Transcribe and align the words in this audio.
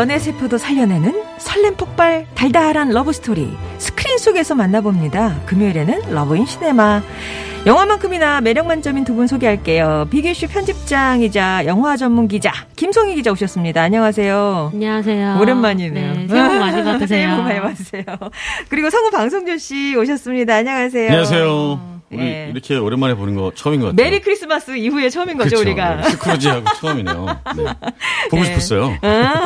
연애 0.00 0.18
세포도 0.18 0.56
살려내는 0.56 1.12
설렘 1.36 1.76
폭발 1.76 2.24
달달한 2.34 2.88
러브 2.88 3.12
스토리 3.12 3.50
스크린 3.76 4.16
속에서 4.16 4.54
만나봅니다. 4.54 5.42
금요일에는 5.44 6.14
Love 6.14 6.35
in 6.35 6.46
Cinema. 6.46 7.02
영화만큼이나 7.66 8.40
매력 8.40 8.66
만점인 8.66 9.04
두 9.04 9.14
분 9.14 9.26
소개할게요. 9.26 10.06
빅이슈 10.10 10.48
편집장이자 10.48 11.66
영화 11.66 11.98
전문 11.98 12.28
기자 12.28 12.50
김송희 12.76 13.14
기자 13.16 13.30
오셨습니다. 13.30 13.82
안녕하세요. 13.82 14.70
안녕하세요. 14.72 15.36
오랜만이네요. 15.38 16.12
네, 16.14 16.26
새해 16.30 16.48
복 16.48 16.58
많이 16.58 16.80
받으세요. 16.82 17.06
새해 17.06 17.36
복 17.36 17.42
많이 17.42 17.60
받으세요. 17.60 18.02
그리고 18.70 18.88
성우 18.88 19.10
방송준 19.10 19.58
씨 19.58 19.94
오셨습니다. 19.96 20.54
안녕하세요. 20.54 21.08
안녕하세요. 21.08 21.89
우리 22.12 22.22
예. 22.22 22.48
이렇게 22.50 22.76
오랜만에 22.76 23.14
보는 23.14 23.36
거 23.36 23.52
처음인 23.54 23.80
것 23.80 23.86
같아요. 23.88 24.04
Merry 24.04 24.20
Christmas 24.20 24.76
이후에 24.76 25.10
처음인 25.10 25.36
거죠, 25.36 25.50
그쵸. 25.50 25.60
우리가. 25.62 25.96
네, 25.96 26.10
스크루지하고 26.10 26.64
처음이네요. 26.80 27.26
네. 27.56 27.64
보고 28.30 28.42
네. 28.42 28.44
싶었어요. 28.44 28.96
아, 29.02 29.44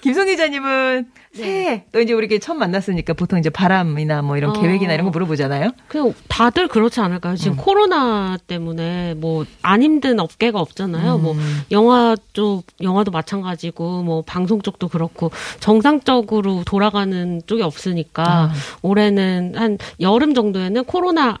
김송 0.00 0.26
기자님은 0.26 1.06
새해 1.34 1.84
또 1.90 2.00
이제 2.00 2.12
우리 2.12 2.26
이렇게 2.26 2.38
처음 2.38 2.60
만났으니까 2.60 3.12
보통 3.14 3.38
이제 3.40 3.50
바람이나 3.50 4.22
뭐 4.22 4.36
이런 4.36 4.50
어. 4.50 4.60
계획이나 4.60 4.94
이런 4.94 5.04
거 5.04 5.10
물어보잖아요. 5.10 5.72
그 5.88 6.14
다들 6.28 6.68
그렇지 6.68 7.00
않을까요? 7.00 7.36
지금 7.36 7.56
코로나 7.56 8.38
때문에 8.46 9.14
뭐 9.14 9.44
안 9.62 9.82
힘든 9.82 10.20
업계가 10.20 10.60
없잖아요. 10.60 11.18
뭐 11.18 11.34
영화 11.70 12.14
쪽 12.32 12.62
영화도 12.82 13.10
마찬가지고 13.10 14.02
뭐 14.02 14.22
방송 14.22 14.62
쪽도 14.62 14.88
그렇고 14.88 15.30
정상적으로 15.58 16.62
돌아가는 16.64 17.40
쪽이 17.46 17.62
없으니까 17.62 18.52
올해는 18.82 19.54
한 19.56 19.78
여름 20.00 20.34
정도에는 20.34 20.84
코로나 20.84 21.38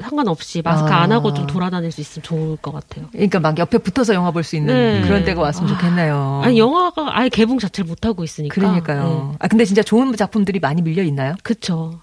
상관없이 0.00 0.62
마스크 0.64 0.90
아. 0.92 1.02
안 1.02 1.12
하고 1.12 1.34
좀 1.34 1.46
돌아다닐 1.46 1.90
수 1.90 2.00
있으면 2.00 2.22
좋을 2.22 2.56
것 2.58 2.72
같아요. 2.72 3.06
그러니까 3.12 3.40
막 3.40 3.58
옆에 3.58 3.78
붙어서 3.78 4.14
영화 4.14 4.30
볼 4.30 4.44
수 4.44 4.54
있는 4.56 4.72
네. 4.74 5.06
그런 5.06 5.24
때가 5.24 5.40
왔으면 5.42 5.68
좋겠네요. 5.68 6.40
아니 6.44 6.58
영화가 6.58 7.18
아예 7.18 7.28
개봉 7.28 7.58
자체를 7.58 7.88
못 7.88 8.06
하고 8.06 8.22
있으니까. 8.24 8.54
그러니까요. 8.54 9.30
네. 9.32 9.36
아 9.40 9.48
근데 9.48 9.64
진짜 9.64 9.82
좋은 9.82 10.14
작품들이 10.16 10.60
많이 10.60 10.82
밀려 10.82 11.02
있나요? 11.02 11.34
그쵸. 11.42 12.00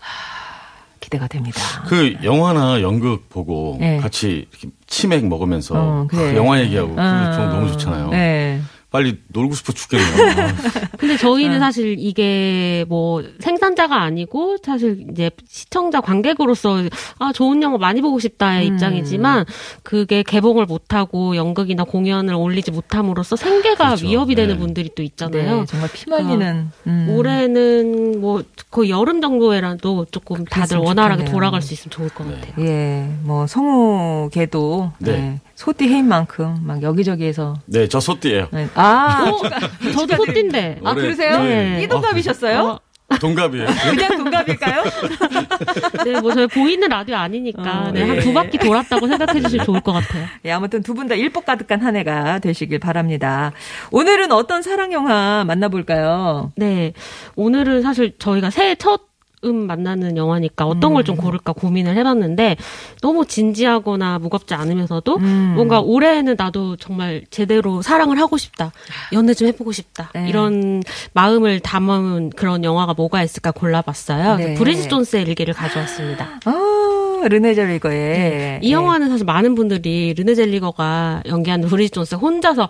기대가 0.99 1.27
됩니다. 1.27 1.59
그 1.87 2.15
영화나 2.23 2.81
연극 2.81 3.29
보고 3.29 3.77
네. 3.79 3.97
같이 3.97 4.47
치맥 4.87 5.25
먹으면서 5.27 5.75
어, 5.77 6.07
그래. 6.09 6.31
그 6.33 6.37
영화 6.37 6.59
얘기하고 6.61 6.95
아. 6.99 7.29
그게 7.29 7.35
좀 7.37 7.49
너무 7.49 7.71
좋잖아요. 7.71 8.09
네. 8.95 9.05
빨리 9.05 9.17
놀고 9.27 9.55
싶어 9.55 9.73
죽겠네요. 9.73 10.07
아, 10.41 10.55
근데 10.97 11.17
저희는 11.17 11.59
사실 11.59 11.95
이게 11.99 12.85
뭐 12.87 13.21
생산자가 13.39 14.01
아니고 14.01 14.57
사실 14.63 15.05
이제 15.11 15.29
시청자 15.47 15.99
관객으로서 15.99 16.83
아 17.19 17.31
좋은 17.33 17.61
영화 17.61 17.77
많이 17.77 18.01
보고 18.01 18.19
싶다의 18.19 18.69
음. 18.69 18.73
입장이지만 18.73 19.45
그게 19.83 20.23
개봉을 20.23 20.65
못하고 20.65 21.35
연극이나 21.35 21.83
공연을 21.83 22.33
올리지 22.33 22.71
못함으로써 22.71 23.35
생계가 23.35 23.85
그렇죠. 23.85 24.07
위협이 24.07 24.35
되는 24.35 24.55
네. 24.55 24.59
분들이 24.59 24.89
또 24.95 25.03
있잖아요. 25.03 25.59
네, 25.59 25.65
정말 25.65 25.89
피말리는 25.91 26.71
음. 26.87 27.07
올해는 27.09 28.21
뭐 28.21 28.43
거의 28.71 28.89
여름 28.89 29.19
정도에라도 29.21 30.05
조금 30.11 30.45
다들 30.45 30.77
원활하게 30.77 31.23
좋겠네요. 31.23 31.31
돌아갈 31.33 31.61
수 31.61 31.73
있으면 31.73 31.91
좋을 31.91 32.09
것 32.09 32.25
네. 32.27 32.35
같아요. 32.35 32.65
예, 32.65 33.09
뭐 33.23 33.45
성우계도 33.45 34.93
네. 34.99 35.41
네, 35.55 35.61
소띠 35.63 35.87
해인 35.87 36.07
만큼 36.07 36.57
막 36.63 36.81
여기저기에서 36.83 37.55
네, 37.65 37.87
저 37.87 37.99
소띠예요. 37.99 38.49
네. 38.51 38.67
아, 38.75 39.25
저도 39.93 40.15
소띠인데. 40.17 40.81
아 40.83 40.93
그러세요? 40.93 41.41
네. 41.43 41.81
이동갑이셨어요? 41.83 42.59
어, 43.07 43.17
동갑이에요. 43.21 43.65
그냥 43.95 44.17
동갑일까요? 44.17 44.83
네, 46.03 46.19
뭐 46.19 46.33
저희 46.33 46.47
보이는 46.47 46.87
라디오 46.89 47.15
아니니까 47.15 47.61
어, 47.87 47.91
네, 47.91 48.03
한 48.03 48.15
예. 48.17 48.19
두 48.19 48.33
바퀴 48.33 48.57
돌았다고 48.57 49.07
생각해 49.07 49.41
주시면 49.41 49.65
좋을 49.65 49.79
것 49.81 49.93
같아요. 49.93 50.25
예, 50.43 50.51
아무튼 50.51 50.81
두 50.83 50.93
분 50.93 51.07
다 51.07 51.15
일복 51.15 51.45
가득한 51.45 51.81
한 51.81 51.95
해가 51.95 52.39
되시길 52.39 52.79
바랍니다. 52.79 53.51
오늘은 53.91 54.31
어떤 54.33 54.61
사랑 54.61 54.91
영화 54.91 55.43
만나볼까요? 55.45 56.51
네. 56.57 56.91
오늘은 57.35 57.81
사실 57.81 58.15
저희가 58.19 58.49
새해 58.49 58.75
첫 58.75 59.01
음 59.45 59.67
만나는 59.67 60.17
영화니까 60.17 60.65
어떤 60.65 60.93
걸 60.93 61.03
좀 61.05 61.15
고를까 61.17 61.53
고민을 61.53 61.95
해봤는데 61.97 62.57
너무 63.01 63.25
진지하거나 63.27 64.17
무겁지 64.19 64.53
않으면서도 64.55 65.17
음. 65.17 65.53
뭔가 65.55 65.79
올해는 65.81 66.35
나도 66.37 66.77
정말 66.77 67.23
제대로 67.29 67.81
사랑을 67.83 68.19
하고 68.19 68.37
싶다. 68.37 68.71
연애 69.13 69.33
좀 69.35 69.47
해보고 69.47 69.71
싶다. 69.71 70.09
네. 70.15 70.27
이런 70.27 70.81
마음을 71.13 71.59
담은 71.59 72.31
그런 72.31 72.63
영화가 72.63 72.93
뭐가 72.95 73.21
있을까 73.23 73.51
골라봤어요. 73.51 74.35
네. 74.37 74.53
브리짓 74.55 74.89
존스의 74.89 75.23
일기를 75.25 75.53
가져왔습니다. 75.53 76.39
아, 76.45 77.21
르네 77.27 77.53
젤리거의 77.53 77.99
네. 78.19 78.59
이 78.63 78.71
영화는 78.71 79.09
사실 79.09 79.25
많은 79.25 79.53
분들이 79.55 80.13
르네 80.17 80.33
젤리거가 80.35 81.23
연기하는 81.27 81.67
브리짓 81.69 81.93
존스 81.93 82.15
혼자서 82.15 82.67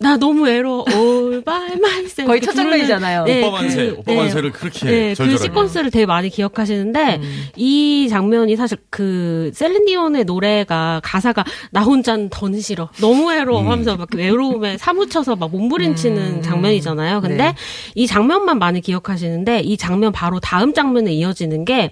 나 0.00 0.16
너무 0.16 0.44
외로워 0.44 0.84
all 0.88 1.42
by 1.42 1.72
myself 1.72 2.24
거의 2.26 2.38
이렇게 2.38 2.46
첫 2.46 2.52
부르는 2.52 2.86
장면이잖아요. 2.86 3.22
오빠 3.22 3.50
만세, 3.50 3.90
오빠 3.90 4.14
만세를 4.14 4.52
그렇게 4.52 4.86
네, 4.86 5.08
그 5.08 5.14
절절하게. 5.16 5.48
시퀀스를 5.48 5.92
되게 5.92 6.06
많이 6.06 6.28
기억하시는데 6.30 7.16
음. 7.16 7.44
이 7.56 8.06
장면이 8.08 8.54
사실 8.54 8.78
그 8.90 9.50
셀린디온의 9.54 10.24
노래가 10.24 11.00
가사가 11.02 11.44
나 11.72 11.82
혼자는 11.82 12.28
더는 12.30 12.60
싫어 12.60 12.90
너무 13.00 13.30
외로워 13.30 13.62
음. 13.62 13.70
하면서 13.70 13.96
막 13.96 14.08
외로움에 14.14 14.78
사무쳐서 14.78 15.34
막 15.34 15.50
몸부림치는 15.50 16.22
음. 16.36 16.42
장면이잖아요. 16.42 17.20
근데 17.20 17.36
네. 17.36 17.54
이 17.96 18.06
장면만 18.06 18.60
많이 18.60 18.80
기억하시는데 18.80 19.60
이 19.60 19.76
장면 19.76 20.12
바로 20.12 20.38
다음 20.38 20.74
장면에 20.74 21.12
이어지는 21.12 21.64
게 21.64 21.90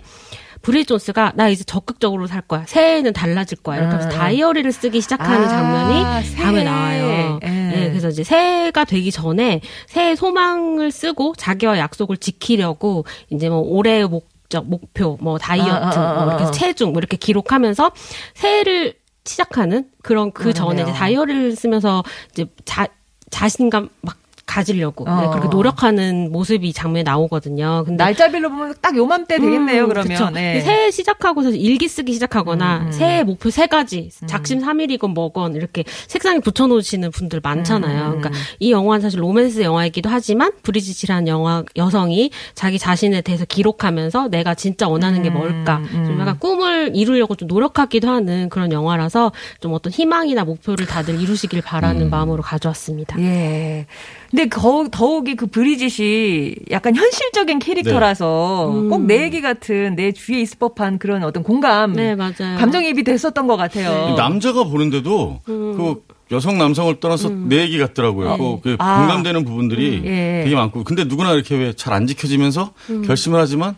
브리 0.66 0.84
존스가 0.84 1.34
나 1.36 1.48
이제 1.48 1.62
적극적으로 1.62 2.26
살 2.26 2.40
거야. 2.40 2.64
새해에는 2.66 3.12
달라질 3.12 3.56
거야. 3.58 3.76
이렇게 3.76 3.92
하면서 3.92 4.08
음. 4.08 4.18
다이어리를 4.18 4.72
쓰기 4.72 5.00
시작하는 5.00 5.46
아, 5.46 5.48
장면이 5.48 6.26
새해. 6.26 6.42
다음에 6.42 6.64
나와요. 6.64 7.38
예. 7.44 7.48
네, 7.48 7.88
그래서 7.90 8.08
이제 8.08 8.24
새해가 8.24 8.84
되기 8.84 9.12
전에 9.12 9.60
새해 9.86 10.16
소망을 10.16 10.90
쓰고 10.90 11.36
자기와 11.36 11.78
약속을 11.78 12.16
지키려고 12.16 13.04
이제 13.30 13.48
뭐 13.48 13.60
올해의 13.60 14.08
목적, 14.08 14.66
목표, 14.66 15.16
뭐 15.20 15.38
다이어트, 15.38 15.70
아, 15.70 16.02
아, 16.02 16.22
아, 16.22 16.24
뭐 16.24 16.34
이렇게 16.34 16.44
아. 16.46 16.50
체중 16.50 16.90
뭐 16.90 16.98
이렇게 16.98 17.16
기록하면서 17.16 17.92
새해를 18.34 18.94
시작하는 19.24 19.88
그런 20.02 20.32
그 20.32 20.52
전에. 20.52 20.82
이제 20.82 20.92
다이어리를 20.92 21.54
쓰면서 21.54 22.02
이제 22.32 22.44
자 22.64 22.88
자신감 23.30 23.88
막 24.00 24.16
가지려고 24.46 25.04
네, 25.04 25.10
어. 25.10 25.30
그렇게 25.30 25.48
노력하는 25.48 26.30
모습이 26.30 26.72
장면에 26.72 27.02
나오거든요. 27.02 27.82
근데 27.84 28.02
날짜별로 28.04 28.48
보면 28.48 28.74
딱 28.80 28.96
요맘때 28.96 29.38
되겠네요, 29.38 29.84
음, 29.84 29.88
그러면. 29.88 30.32
네. 30.32 30.60
새해 30.60 30.90
시작하고 30.90 31.42
사실 31.42 31.60
일기 31.60 31.88
쓰기 31.88 32.12
시작하거나 32.12 32.78
음, 32.78 32.86
음. 32.86 32.92
새해 32.92 33.24
목표 33.24 33.50
세 33.50 33.66
가지, 33.66 34.10
작심 34.26 34.60
삼일이건 34.60 35.10
뭐건 35.10 35.56
이렇게 35.56 35.84
책상에 36.06 36.38
붙여놓으시는 36.38 37.10
분들 37.10 37.40
많잖아요. 37.42 38.04
음, 38.04 38.20
그러니까 38.20 38.30
이 38.60 38.70
영화는 38.70 39.02
사실 39.02 39.20
로맨스 39.20 39.62
영화이기도 39.62 40.08
하지만 40.08 40.52
브리짓이라는 40.62 41.26
영화 41.26 41.64
여성이 41.76 42.30
자기 42.54 42.78
자신에 42.78 43.22
대해서 43.22 43.44
기록하면서 43.44 44.28
내가 44.28 44.54
진짜 44.54 44.86
원하는 44.88 45.22
게 45.22 45.28
음, 45.28 45.34
뭘까, 45.34 45.78
음. 45.92 46.04
좀 46.06 46.20
약간 46.20 46.38
꿈을 46.38 46.92
이루려고 46.94 47.34
좀 47.34 47.48
노력하기도 47.48 48.08
하는 48.08 48.48
그런 48.48 48.70
영화라서 48.70 49.32
좀 49.60 49.72
어떤 49.74 49.92
희망이나 49.92 50.44
목표를 50.44 50.86
다들 50.86 51.20
이루시길 51.20 51.62
바라는 51.62 52.02
음. 52.02 52.10
마음으로 52.10 52.42
가져왔습니다. 52.42 53.20
예. 53.20 53.86
근데 54.36 54.50
더욱, 54.50 54.90
더욱이 54.90 55.34
그 55.34 55.46
브리짓이 55.46 56.56
약간 56.70 56.94
현실적인 56.94 57.58
캐릭터라서 57.58 58.70
네. 58.70 58.80
음. 58.80 58.90
꼭내 58.90 59.22
얘기 59.22 59.40
같은 59.40 59.96
내 59.96 60.12
주위에 60.12 60.42
있을 60.42 60.58
법한 60.58 60.98
그런 60.98 61.24
어떤 61.24 61.42
공감, 61.42 61.94
네, 61.94 62.14
맞아요. 62.14 62.58
감정이입이 62.58 63.02
됐었던 63.02 63.46
것 63.46 63.56
같아요. 63.56 64.14
남자가 64.14 64.64
보는데도 64.64 65.40
음. 65.48 65.74
그 65.78 66.02
여성 66.32 66.58
남성을 66.58 67.00
떠나서 67.00 67.30
내 67.30 67.60
얘기 67.62 67.78
같더라고요. 67.78 68.36
그, 68.36 68.60
그 68.62 68.76
아. 68.78 68.98
공감되는 68.98 69.42
부분들이 69.46 70.00
음. 70.00 70.04
예. 70.04 70.42
되게 70.44 70.54
많고 70.54 70.84
근데 70.84 71.04
누구나 71.04 71.32
이렇게 71.32 71.56
왜 71.56 71.72
잘 71.72 71.94
안 71.94 72.06
지켜지면서 72.06 72.74
결심을 73.06 73.40
하지만 73.40 73.74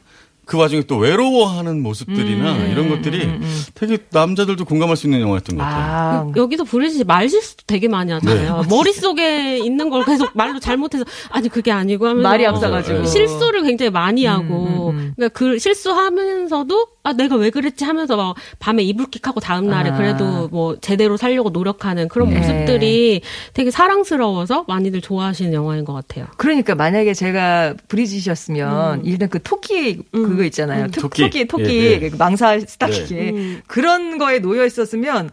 그 0.48 0.56
와중에 0.56 0.80
또 0.84 0.96
외로워하는 0.96 1.82
모습들이나 1.82 2.52
음, 2.54 2.70
이런 2.72 2.88
것들이 2.88 3.38
되게 3.74 3.98
남자들도 4.10 4.64
공감할 4.64 4.96
수 4.96 5.06
있는 5.06 5.20
영화였던 5.20 5.58
것 5.58 5.62
같아요. 5.62 5.84
아, 5.84 6.30
그 6.32 6.40
여기서 6.40 6.64
브리짓이 6.64 7.04
말실수도 7.04 7.64
되게 7.66 7.86
많이 7.86 8.12
하잖아요. 8.12 8.62
네. 8.62 8.68
머릿속에 8.68 9.58
있는 9.58 9.90
걸 9.90 10.06
계속 10.06 10.30
말로 10.32 10.58
잘못해서 10.58 11.04
아니 11.28 11.50
그게 11.50 11.70
아니고 11.70 12.06
하면서 12.06 12.26
말이 12.26 12.46
앞서가지고. 12.46 13.00
네. 13.00 13.06
실수를 13.06 13.62
굉장히 13.62 13.90
많이 13.90 14.24
하고 14.24 14.92
음, 14.94 14.98
음. 14.98 15.12
그러니까 15.16 15.38
그 15.38 15.58
실수하면서도 15.58 16.86
아 17.08 17.14
내가 17.14 17.36
왜 17.36 17.48
그랬지 17.48 17.84
하면서 17.84 18.16
막 18.16 18.36
밤에 18.58 18.82
이불킥하고 18.82 19.40
다음 19.40 19.68
날에 19.68 19.90
아. 19.90 19.96
그래도 19.96 20.48
뭐 20.48 20.76
제대로 20.78 21.16
살려고 21.16 21.48
노력하는 21.48 22.08
그런 22.08 22.28
네. 22.28 22.38
모습들이 22.38 23.22
되게 23.54 23.70
사랑스러워서 23.70 24.66
많이들 24.68 25.00
좋아하시는 25.00 25.54
영화인 25.54 25.86
것 25.86 25.94
같아요. 25.94 26.26
그러니까 26.36 26.74
만약에 26.74 27.14
제가 27.14 27.74
브리짓이었으면 27.88 29.06
일단 29.06 29.30
그 29.30 29.42
토끼 29.42 30.02
그거 30.12 30.44
있잖아요. 30.44 30.88
토, 30.88 31.02
토끼. 31.02 31.22
토끼, 31.22 31.48
토끼, 31.48 31.78
예, 31.78 31.98
예. 32.02 32.10
그 32.10 32.16
망사 32.16 32.58
스타킹 32.60 33.18
음. 33.36 33.62
그런 33.66 34.18
거에 34.18 34.40
놓여 34.40 34.66
있었으면 34.66 35.30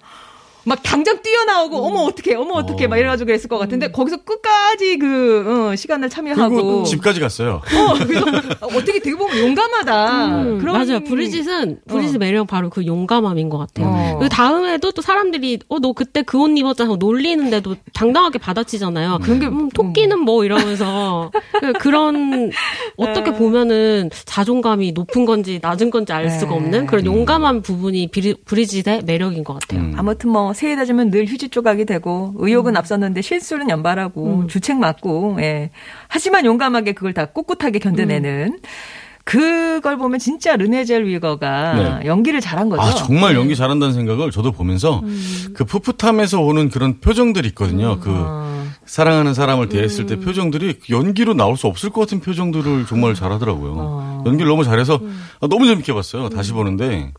막 0.66 0.80
당장 0.84 1.22
뛰어나오고 1.22 1.78
어머 1.78 2.00
어떡해 2.02 2.36
어머 2.36 2.56
어떡해 2.56 2.88
막 2.88 2.98
이래가지고 2.98 3.28
그랬을 3.28 3.48
것 3.48 3.58
같은데 3.58 3.92
거기서 3.92 4.18
끝까지 4.24 4.98
그 4.98 5.70
어, 5.72 5.76
시간을 5.76 6.10
참여하고 6.10 6.84
집까지 6.84 7.20
갔어요. 7.20 7.62
어, 7.64 7.94
그래서 8.06 8.26
어떻게 8.62 9.00
되게 9.00 9.16
보면 9.16 9.38
용감하다. 9.38 10.26
음, 10.44 10.60
그런 10.60 10.78
맞아요. 10.78 11.04
브리짓은 11.04 11.82
브리짓 11.88 12.16
어. 12.16 12.20
매력 12.20 12.48
바로 12.48 12.70
그 12.70 12.86
용감함인 12.86 13.50
것 13.50 13.58
같아요. 13.60 13.88
어. 13.88 14.20
그 14.20 14.28
다음에도 14.30 14.92
또 14.92 15.02
사람들이 15.02 15.60
어 15.70 15.80
너 15.80 15.94
그때 15.94 16.22
그 16.24 16.40
옷 16.40 16.50
입었잖아 16.58 16.96
놀리는데도 16.98 17.76
당당하게 17.94 18.40
받아치잖아요. 18.40 19.20
그런 19.22 19.40
게 19.40 19.46
음, 19.48 19.70
토끼는 19.70 20.20
뭐 20.20 20.46
이러면서 20.46 21.32
그- 21.62 21.74
그런 21.74 22.50
어떻게 22.98 23.32
네. 23.32 23.38
보면은 23.38 24.10
자존감이 24.26 24.92
높은 24.94 25.26
건지 25.26 25.60
낮은 25.62 25.90
건지 25.92 26.12
알 26.14 26.30
수가 26.32 26.52
네. 26.52 26.58
없는 26.58 26.86
그런 26.88 27.06
용감한 27.06 27.62
부분이 27.62 28.10
브리짓의 28.46 29.04
매력인 29.06 29.44
것 29.44 29.54
같아요. 29.60 29.82
음. 29.82 29.94
아무튼 29.98 30.30
뭐 30.32 30.54
새해다 30.56 30.86
주면 30.86 31.12
늘 31.12 31.26
휴지 31.26 31.50
조각이 31.50 31.86
되고 31.86 32.34
의욕은 32.38 32.74
음. 32.74 32.78
앞섰는데 32.78 33.22
실수는 33.22 33.70
연발하고 33.70 34.48
주책 34.48 34.78
맞고 34.78 35.38
예. 35.42 35.70
하지만 36.08 36.46
용감하게 36.46 36.94
그걸 36.94 37.14
다 37.14 37.26
꿋꿋하게 37.26 37.80
견뎌내는 37.80 38.60
그걸 39.26 39.98
보면 39.98 40.20
진짜 40.20 40.56
르네 40.56 40.86
젤 40.86 41.06
위거가 41.06 42.00
네. 42.00 42.08
연기를 42.08 42.40
잘한 42.40 42.70
거죠. 42.70 42.84
아 42.84 42.94
정말 42.94 43.36
연기 43.36 43.56
잘한다는 43.56 43.94
생각을 43.94 44.30
저도 44.30 44.52
보면서 44.52 45.02
그 45.56 45.66
풋풋함에서 45.66 46.42
오는 46.42 46.70
그런 46.70 47.00
표정들이 47.00 47.50
있거든요. 47.50 48.00
그 48.00 48.12
어. 48.14 48.66
사랑하는 48.86 49.34
사람을 49.34 49.68
대했을 49.68 50.06
때 50.06 50.20
표정들이 50.20 50.80
연기로 50.92 51.34
나올 51.34 51.58
수 51.58 51.66
없을 51.66 51.90
것 51.90 52.02
같은 52.02 52.20
표정들을 52.20 52.86
정말 52.86 53.16
잘하더라고요. 53.16 53.74
어. 53.76 54.24
연기를 54.28 54.48
너무 54.48 54.64
잘해서 54.64 55.00
아, 55.42 55.48
너무 55.48 55.66
재밌게 55.66 55.92
봤어요. 55.92 56.30
다시 56.30 56.52
보는데 56.54 57.12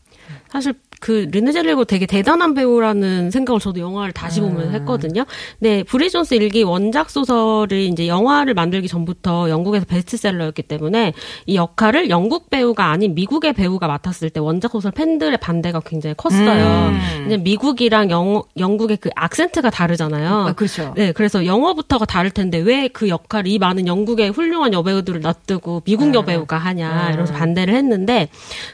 사실 0.49 0.75
그 0.99 1.27
르네 1.31 1.51
젤리고 1.51 1.85
되게 1.85 2.05
대단한 2.05 2.53
배우라는 2.53 3.31
생각을 3.31 3.59
저도 3.59 3.79
영화를 3.79 4.11
다시 4.11 4.41
보면서 4.41 4.71
했거든요. 4.71 5.25
근데 5.59 5.83
브리 5.83 6.09
존스 6.09 6.33
일기 6.33 6.63
원작 6.63 7.09
소설을 7.09 7.77
이제 7.77 8.07
영화를 8.07 8.53
만들기 8.53 8.87
전부터 8.87 9.49
영국에서 9.49 9.85
베스트셀러였기 9.85 10.63
때문에 10.63 11.13
이 11.45 11.55
역할을 11.55 12.09
영국 12.09 12.49
배우가 12.49 12.85
아닌 12.91 13.15
미국의 13.15 13.53
배우가 13.53 13.87
맡았을 13.87 14.29
때 14.29 14.39
원작 14.39 14.71
소설 14.71 14.91
팬들의 14.91 15.37
반대가 15.37 15.79
굉장히 15.79 16.15
컸어요. 16.17 16.89
음. 16.89 17.23
이제 17.27 17.37
미국이랑 17.37 18.09
영, 18.11 18.43
영국의 18.57 18.97
그 18.97 19.09
악센트가 19.15 19.69
다르잖아요. 19.69 20.29
아, 20.29 20.53
그렇죠. 20.53 20.93
네, 20.95 21.11
그래서 21.11 21.45
영어부터가 21.45 22.05
다를 22.05 22.31
텐데 22.31 22.57
왜 22.57 22.87
그 22.97 23.09
역할을 23.09 23.47
이 23.47 23.59
많은 23.59 23.85
영국의 23.87 24.29
훌륭한 24.29 24.73
여배우들을 24.73 25.21
놔두고 25.21 25.81
미국 25.85 26.13
여배우가 26.13 26.57
하냐 26.57 27.09
이러면서 27.09 27.33
반대를 27.33 27.75
했는데 27.75 28.29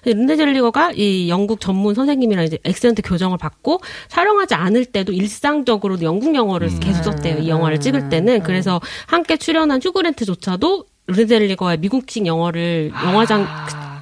른데 0.06 0.38
젤리거가 0.38 0.94
이 0.96 1.30
영국 1.30 1.60
전문 1.60 1.94
선생 1.94 2.13
님이랑 2.16 2.46
이제 2.46 2.58
엑센트 2.64 3.02
교정을 3.02 3.38
받고 3.38 3.82
촬영하지 4.08 4.54
않을 4.56 4.86
때도 4.86 5.12
일상적으로 5.12 6.02
영국 6.02 6.36
영어를 6.36 6.70
계속 6.80 7.04
썼대요. 7.04 7.40
이 7.40 7.50
영화를 7.50 7.80
찍을 7.80 8.10
때는. 8.10 8.44
그래서 8.44 8.80
함께 9.08 9.38
출연한 9.38 9.82
휴그랜트조차도 9.82 10.86
른데 11.08 11.34
젤리거의 11.34 11.80
미국식 11.80 12.26
영어를 12.26 12.92
영화장 13.04 13.46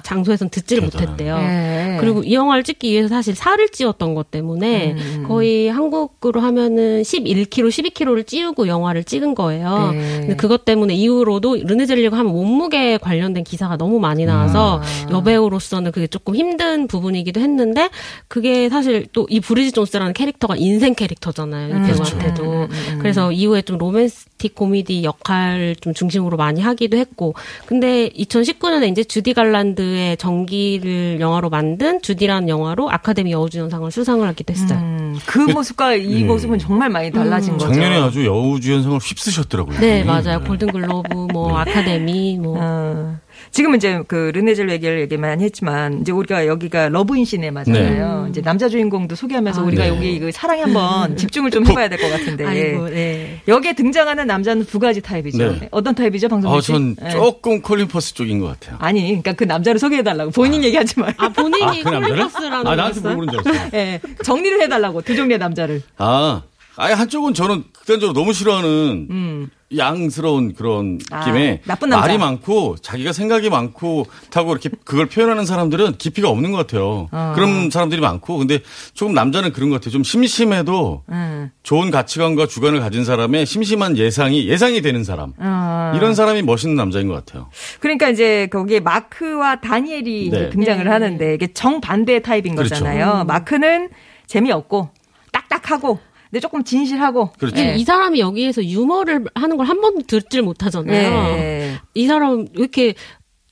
장소에선 0.02 0.50
듣지를 0.50 0.84
못했대요. 0.84 1.36
예. 1.38 1.96
그리고 2.00 2.22
이 2.22 2.34
영화를 2.34 2.62
찍기 2.62 2.90
위해서 2.92 3.08
사실 3.08 3.34
살을 3.34 3.70
찌웠던 3.70 4.14
것 4.14 4.30
때문에 4.30 4.92
음. 4.92 5.24
거의 5.26 5.68
한국으로 5.68 6.40
하면은 6.40 7.02
11kg, 7.02 7.68
12kg를 7.68 8.26
찌우고 8.26 8.68
영화를 8.68 9.04
찍은 9.04 9.34
거예요. 9.34 9.90
네. 9.92 10.18
근데 10.20 10.36
그것 10.36 10.64
때문에 10.64 10.94
이후로도 10.94 11.56
르네젤리가 11.64 12.16
하면 12.16 12.32
몸무게 12.32 12.98
관련된 12.98 13.42
기사가 13.44 13.76
너무 13.76 13.98
많이 13.98 14.24
나와서 14.24 14.80
음. 15.08 15.10
여배우로서는 15.12 15.90
그게 15.92 16.06
조금 16.06 16.36
힘든 16.36 16.86
부분이기도 16.86 17.40
했는데 17.40 17.90
그게 18.28 18.68
사실 18.68 19.06
또 19.12 19.26
이 19.32 19.40
브리지 19.40 19.72
존스라는 19.72 20.12
캐릭터가 20.12 20.56
인생 20.56 20.94
캐릭터잖아요. 20.94 21.74
음. 21.74 21.84
이 21.84 21.92
그렇죠. 21.92 22.18
배우한테도. 22.18 22.68
그래서 22.98 23.32
이후에 23.32 23.62
좀 23.62 23.78
로맨스틱 23.78 24.54
코미디 24.54 25.04
역할 25.04 25.74
좀 25.80 25.94
중심으로 25.94 26.36
많이 26.36 26.60
하기도 26.60 26.98
했고 26.98 27.34
근데 27.64 28.10
2019년에 28.10 28.90
이제 28.90 29.04
주디 29.04 29.32
갈란드 29.32 29.82
의 29.92 30.16
전기를 30.16 31.18
영화로 31.20 31.50
만든 31.50 32.00
주디라는 32.00 32.48
영화로 32.48 32.90
아카데미 32.90 33.32
여우주연상을 33.32 33.90
수상을 33.90 34.26
하기도 34.26 34.52
했어요. 34.52 34.78
음, 34.78 35.18
그 35.26 35.38
모습과 35.38 35.94
이 35.94 36.20
네. 36.20 36.24
모습은 36.24 36.58
정말 36.58 36.88
많이 36.88 37.10
달라진 37.10 37.54
거죠. 37.54 37.66
작년에 37.66 37.96
아주 37.98 38.24
여우주연상을 38.24 38.98
휩쓰셨더라고요. 38.98 39.78
네, 39.80 40.02
음. 40.02 40.06
맞아요. 40.06 40.40
골든글로브, 40.40 41.28
뭐, 41.32 41.58
아카데미, 41.58 42.38
뭐. 42.38 42.58
어, 42.60 43.16
지금은 43.52 43.76
이제 43.76 44.02
그 44.08 44.32
르네젤 44.34 44.70
얘기를 44.70 45.00
얘기 45.02 45.18
많이 45.18 45.44
했지만 45.44 46.00
이제 46.00 46.10
우리가 46.10 46.46
여기가 46.46 46.88
Love 46.88 47.13
in 47.13 47.26
Cinema잖아요. 47.26 48.28
이제 48.30 48.40
남자 48.40 48.66
주인공도 48.66 49.14
소개하면서 49.14 49.60
아, 49.60 49.64
우리가 49.64 49.82
네. 49.84 49.88
여기 49.90 50.18
그 50.18 50.32
사랑에 50.32 50.62
한번 50.62 51.14
집중을 51.18 51.50
좀 51.50 51.66
해봐야 51.66 51.88
될 51.90 51.98
것 52.00 52.08
같은데. 52.10 52.46
아이고, 52.46 52.88
네. 52.88 53.42
여기에 53.46 53.74
등장하는 53.74 54.26
남자는 54.26 54.64
두 54.64 54.78
가지 54.78 55.02
타입이죠. 55.02 55.38
네. 55.38 55.68
어떤 55.70 55.94
타입이죠, 55.94 56.28
방송국 56.28 56.56
아, 56.56 56.60
씨? 56.62 56.68
전 56.68 56.94
네. 56.96 57.10
조금 57.10 57.60
콜린 57.60 57.88
퍼스 57.88 58.14
쪽인 58.14 58.40
것 58.40 58.46
같아요. 58.58 58.78
아니, 58.80 59.02
그러니까 59.02 59.34
그 59.34 59.44
남자를 59.44 59.78
소개해달라고 59.78 60.30
본인 60.30 60.64
얘기하지 60.64 60.98
말고. 61.00 61.22
아, 61.22 61.28
본인이 61.28 61.62
아, 61.62 61.70
그 61.84 61.88
남자를? 61.90 62.08
콜린 62.08 62.27
퍼스라는 62.27 62.66
아, 62.66 62.74
나한테? 62.74 63.00
물어보는 63.00 63.28
줄 63.32 63.40
알았어요. 63.52 63.70
예, 63.74 64.00
정리를 64.24 64.62
해달라고 64.62 65.02
두 65.02 65.14
종류의 65.14 65.38
남자를. 65.38 65.82
아, 65.98 66.42
아예 66.76 66.94
한쪽은 66.94 67.34
저는 67.34 67.64
극단적으로 67.74 68.18
너무 68.18 68.32
싫어하는 68.32 69.08
음. 69.10 69.50
양스러운 69.76 70.54
그런 70.54 70.98
아, 71.10 71.20
느낌의 71.20 71.60
나쁜 71.64 71.90
남자. 71.90 72.06
말이 72.06 72.18
많고 72.18 72.76
자기가 72.76 73.12
생각이 73.12 73.50
많고 73.50 74.06
타고 74.30 74.52
이렇게 74.52 74.70
그걸 74.84 75.06
표현하는 75.06 75.44
사람들은 75.44 75.98
깊이가 75.98 76.28
없는 76.28 76.50
것 76.52 76.58
같아요. 76.58 77.08
어. 77.10 77.32
그런 77.34 77.70
사람들이 77.70 78.00
많고 78.00 78.38
근데 78.38 78.60
조금 78.94 79.14
남자는 79.14 79.52
그런 79.52 79.70
것 79.70 79.76
같아요. 79.76 79.90
좀 79.92 80.02
심심해도 80.02 81.04
음. 81.08 81.50
좋은 81.62 81.90
가치관과 81.90 82.46
주관을 82.46 82.80
가진 82.80 83.04
사람의 83.04 83.46
심심한 83.46 83.96
예상이 83.96 84.48
예상이 84.48 84.82
되는 84.82 85.04
사람. 85.04 85.32
어. 85.38 85.92
이런 85.96 86.14
사람이 86.14 86.42
멋있는 86.42 86.76
남자인 86.76 87.08
것 87.08 87.14
같아요. 87.14 87.48
그러니까 87.80 88.08
이제 88.08 88.48
거기에 88.50 88.80
마크와 88.80 89.60
다니엘이 89.60 90.30
네. 90.30 90.50
등장을 90.50 90.84
네. 90.84 90.90
하는데 90.90 91.34
이게 91.34 91.52
정반대의 91.52 92.22
타입인 92.22 92.54
그렇죠. 92.54 92.74
거잖아요. 92.74 93.24
마크는 93.24 93.90
재미없고 94.26 94.90
딱딱하고 95.32 95.98
근데 96.32 96.40
조금 96.40 96.64
진실하고 96.64 97.30
그렇죠. 97.38 97.60
예. 97.62 97.74
이 97.76 97.84
사람이 97.84 98.18
여기에서 98.18 98.64
유머를 98.64 99.26
하는 99.34 99.56
걸 99.58 99.66
한 99.68 99.80
번도 99.82 100.06
듣질 100.06 100.40
못하잖아요. 100.42 101.36
예. 101.38 101.78
이 101.94 102.06
사람 102.06 102.38
왜 102.40 102.46
이렇게 102.56 102.94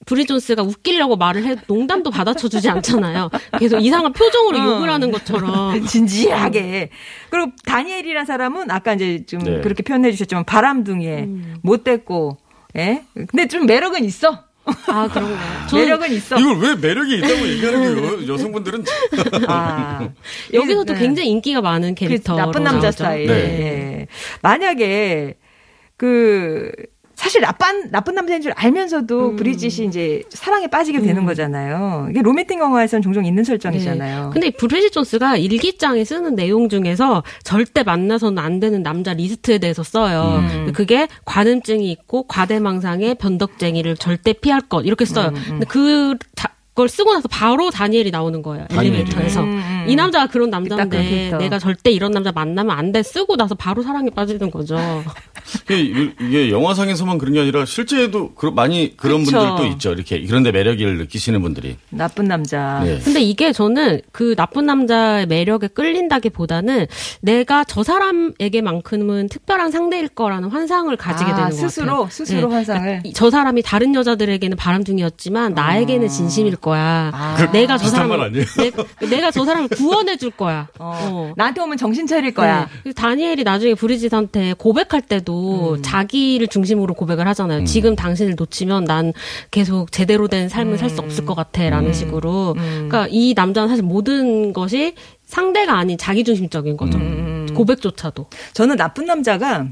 브리 0.07 0.25
존스가 0.25 0.63
웃기려고 0.63 1.17
말을 1.17 1.45
해 1.45 1.57
농담도 1.67 2.11
받아쳐주지 2.11 2.69
않잖아요. 2.71 3.29
계속 3.59 3.79
이상한 3.81 4.13
표정으로 4.15 4.59
어. 4.59 4.65
욕을 4.77 4.91
하는 4.91 5.13
것처럼. 5.13 5.85
진지하게. 5.87 6.89
그리고 7.31 7.53
다니엘이라는 7.67 8.25
사람은 8.25 8.71
아까 8.71 8.95
이제 8.95 9.25
좀 9.27 9.41
네. 9.41 9.61
그렇게 9.61 9.83
표현해 9.83 10.11
주셨지만 10.11 10.45
바람둥이에 10.45 11.19
음. 11.25 11.57
못됐고, 11.63 12.39
예? 12.77 13.05
근데 13.15 13.47
좀 13.47 13.67
매력은 13.67 14.05
있어. 14.07 14.45
아 14.87 15.09
그런가요? 15.09 15.39
매력은 15.73 16.13
있어. 16.13 16.39
이걸 16.39 16.59
왜 16.59 16.75
매력이 16.77 17.19
있다고 17.19 17.49
얘기하는 17.49 17.95
거예요? 17.95 18.33
여성분들은 18.33 18.85
아. 19.49 20.09
여기서 20.53 20.85
도 20.85 20.93
네. 20.95 20.99
굉장히 20.99 21.29
인기가 21.31 21.61
많은 21.61 21.95
그 21.95 22.01
캐릭터. 22.01 22.37
나쁜 22.37 22.63
남자 22.65 22.91
스타일. 22.91 23.27
네. 23.27 23.35
예. 23.35 24.07
만약에 24.43 25.35
그 25.97 26.73
사실 27.21 27.43
나쁜 27.43 27.91
나쁜 27.91 28.15
남자인 28.15 28.41
줄 28.41 28.53
알면서도 28.57 29.31
음. 29.33 29.37
브리짓이 29.37 29.87
이제 29.87 30.23
사랑에 30.31 30.69
빠지게 30.69 31.03
되는 31.03 31.27
거잖아요. 31.27 32.07
이게 32.11 32.23
로맨틱 32.23 32.59
영화에서는 32.59 33.03
종종 33.03 33.27
있는 33.27 33.45
설정이잖아요. 33.45 34.25
네. 34.25 34.31
근데 34.33 34.51
브리짓 34.51 34.93
존스가 34.93 35.37
일기장에 35.37 36.03
쓰는 36.05 36.35
내용 36.35 36.71
중에서 36.71 37.23
절대 37.45 37.83
만나서는 37.83 38.43
안 38.43 38.59
되는 38.59 38.83
남자 38.83 39.13
리스트에 39.13 39.59
대해서 39.59 39.83
써요. 39.83 40.43
음. 40.51 40.73
그게 40.75 41.09
관음증이 41.27 41.91
있고 41.93 42.23
과대망상의 42.27 43.17
변덕쟁이를 43.17 43.97
절대 43.99 44.33
피할 44.33 44.63
것 44.63 44.81
이렇게 44.87 45.05
써요. 45.05 45.29
음, 45.29 45.35
근데 45.47 45.67
그 45.67 46.17
자- 46.37 46.49
그걸 46.73 46.89
쓰고 46.89 47.13
나서 47.13 47.27
바로 47.29 47.69
다니엘이 47.69 48.11
나오는 48.13 48.41
거예요. 48.43 48.67
다니엘이. 48.69 48.97
엘리베이터에서. 49.01 49.43
음, 49.43 49.51
음. 49.51 49.85
이 49.89 49.97
남자가 49.97 50.29
그런 50.29 50.49
남자인데. 50.51 51.33
내가 51.37 51.59
절대 51.59 51.91
이런 51.91 52.13
남자 52.13 52.31
만나면 52.33 52.75
안 52.75 52.93
돼 52.93 53.03
쓰고 53.03 53.37
나서 53.37 53.55
바로 53.57 53.83
사랑에 53.83 54.09
빠지는 54.09 54.51
거죠. 54.51 54.79
이게, 55.71 56.13
이게 56.21 56.51
영화상에서만 56.51 57.19
그런 57.19 57.35
게 57.35 57.41
아니라 57.41 57.65
실제에도 57.65 58.33
많이 58.55 58.97
그런 58.97 59.25
그쵸. 59.25 59.39
분들도 59.39 59.67
있죠. 59.75 59.93
이렇게 59.93 60.17
이런데 60.17 60.53
매력을 60.53 60.99
느끼시는 60.99 61.41
분들이. 61.43 61.77
나쁜 61.91 62.25
남자. 62.27 62.81
네. 62.85 62.99
근데 63.03 63.21
이게 63.21 63.53
저는 63.53 64.01
그 64.13 64.35
나쁜 64.37 64.67
남자의 64.67 65.27
매력에 65.27 65.69
끌린다기보다는 65.69 66.87
내가 67.21 67.65
저 67.65 67.83
사람에게만큼은 67.83 69.29
특별한 69.29 69.71
상대일 69.71 70.09
거라는 70.09 70.49
환상을 70.51 70.95
가지게 70.97 71.31
아, 71.33 71.35
되는 71.35 71.51
것 71.51 71.57
스스로 71.57 71.87
같아요. 71.93 72.09
스스로 72.11 72.49
네. 72.49 72.55
환상을. 72.55 73.01
이- 73.05 73.13
저 73.13 73.31
사람이 73.31 73.63
다른 73.63 73.95
여자들에게는 73.95 74.57
바람둥이였지만 74.57 75.55
나에게는 75.55 76.09
진심일 76.09 76.57
거야. 76.57 77.11
아. 77.13 77.51
내가 77.53 77.77
저 77.79 77.89
사람을? 77.89 78.33
내, 78.33 79.07
내가 79.09 79.31
저 79.31 79.45
사람을 79.45 79.69
구원해 79.69 80.17
줄 80.17 80.31
거야. 80.31 80.69
어. 80.79 80.91
어. 81.01 81.33
나한테 81.37 81.61
오면 81.61 81.77
정신 81.77 82.07
차릴 82.07 82.35
거야. 82.35 82.69
네. 82.85 82.93
다니엘이 82.93 83.45
나중에 83.45 83.75
브리짓한테 83.75 84.55
고백할 84.55 85.03
때도 85.03 85.40
음. 85.75 85.83
자기를 85.83 86.49
중심으로 86.49 86.95
고백을 86.95 87.27
하잖아요. 87.29 87.65
지금 87.65 87.97
당신을 87.97 88.35
놓치면 88.37 88.85
난 88.85 89.13
계속 89.51 89.93
제대로 89.93 90.29
된 90.29 90.49
삶을 90.49 90.79
살수 90.79 91.01
없을 91.01 91.25
것 91.25 91.35
같아라는 91.35 91.93
식으로. 91.93 92.55
음. 92.57 92.89
그러니까 92.89 93.07
이 93.11 93.35
남자는 93.35 93.69
사실 93.69 93.85
모든 93.85 94.53
것이 94.53 94.95
상대가 95.27 95.79
아닌 95.79 95.97
자기 95.99 96.25
중심적인 96.25 96.77
거죠. 96.77 96.99
음. 96.99 97.49
고백조차도. 97.55 98.27
저는 98.53 98.77
나쁜 98.77 99.07
남자가 99.07 99.67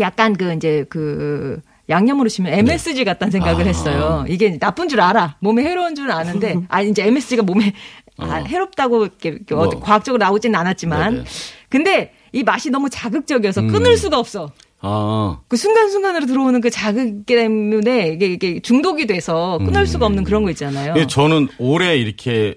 약간 0.00 0.34
그 0.34 0.52
이제 0.54 0.84
그 0.88 1.60
양념으로 1.88 2.28
치면 2.28 2.52
MSG 2.52 3.04
같다는 3.04 3.30
생각을 3.30 3.64
아. 3.64 3.66
했어요. 3.66 4.24
이게 4.28 4.58
나쁜 4.58 4.88
줄 4.88 5.00
알아. 5.00 5.36
몸에 5.40 5.62
해로운 5.62 5.94
줄 5.94 6.10
아는데 6.10 6.56
아 6.68 6.80
이제 6.82 7.06
MSG가 7.06 7.42
몸에 7.42 7.72
아, 8.18 8.40
어. 8.40 8.44
해롭다고 8.44 9.04
이렇게, 9.04 9.30
이렇게 9.30 9.54
뭐. 9.54 9.68
과학적으로 9.68 10.22
나오지는 10.22 10.58
않았지만 10.58 11.12
네네. 11.14 11.24
근데 11.68 12.12
이 12.32 12.42
맛이 12.42 12.70
너무 12.70 12.88
자극적이어서 12.90 13.62
음. 13.62 13.68
끊을 13.68 13.96
수가 13.96 14.18
없어. 14.18 14.52
아, 14.82 15.38
그 15.48 15.56
순간순간으로 15.56 16.26
들어오는 16.26 16.60
그 16.60 16.68
자극 16.70 17.24
때문에 17.24 18.08
이게, 18.08 18.26
이게 18.26 18.60
중독이 18.60 19.06
돼서 19.06 19.58
끊을 19.64 19.86
수가 19.86 20.06
없는 20.06 20.24
그런 20.24 20.42
거 20.42 20.50
있잖아요. 20.50 20.94
예, 20.96 21.06
저는 21.06 21.48
오래 21.58 21.96
이렇게 21.96 22.56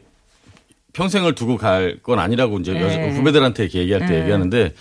평생을 0.93 1.35
두고 1.35 1.57
갈 1.57 1.99
건 2.01 2.19
아니라고 2.19 2.59
이제 2.59 2.73
여자- 2.73 2.97
네. 2.97 3.11
후배들한테 3.11 3.63
이렇게 3.63 3.79
얘기할 3.79 4.01
때 4.07 4.13
네. 4.15 4.21
얘기하는데 4.21 4.73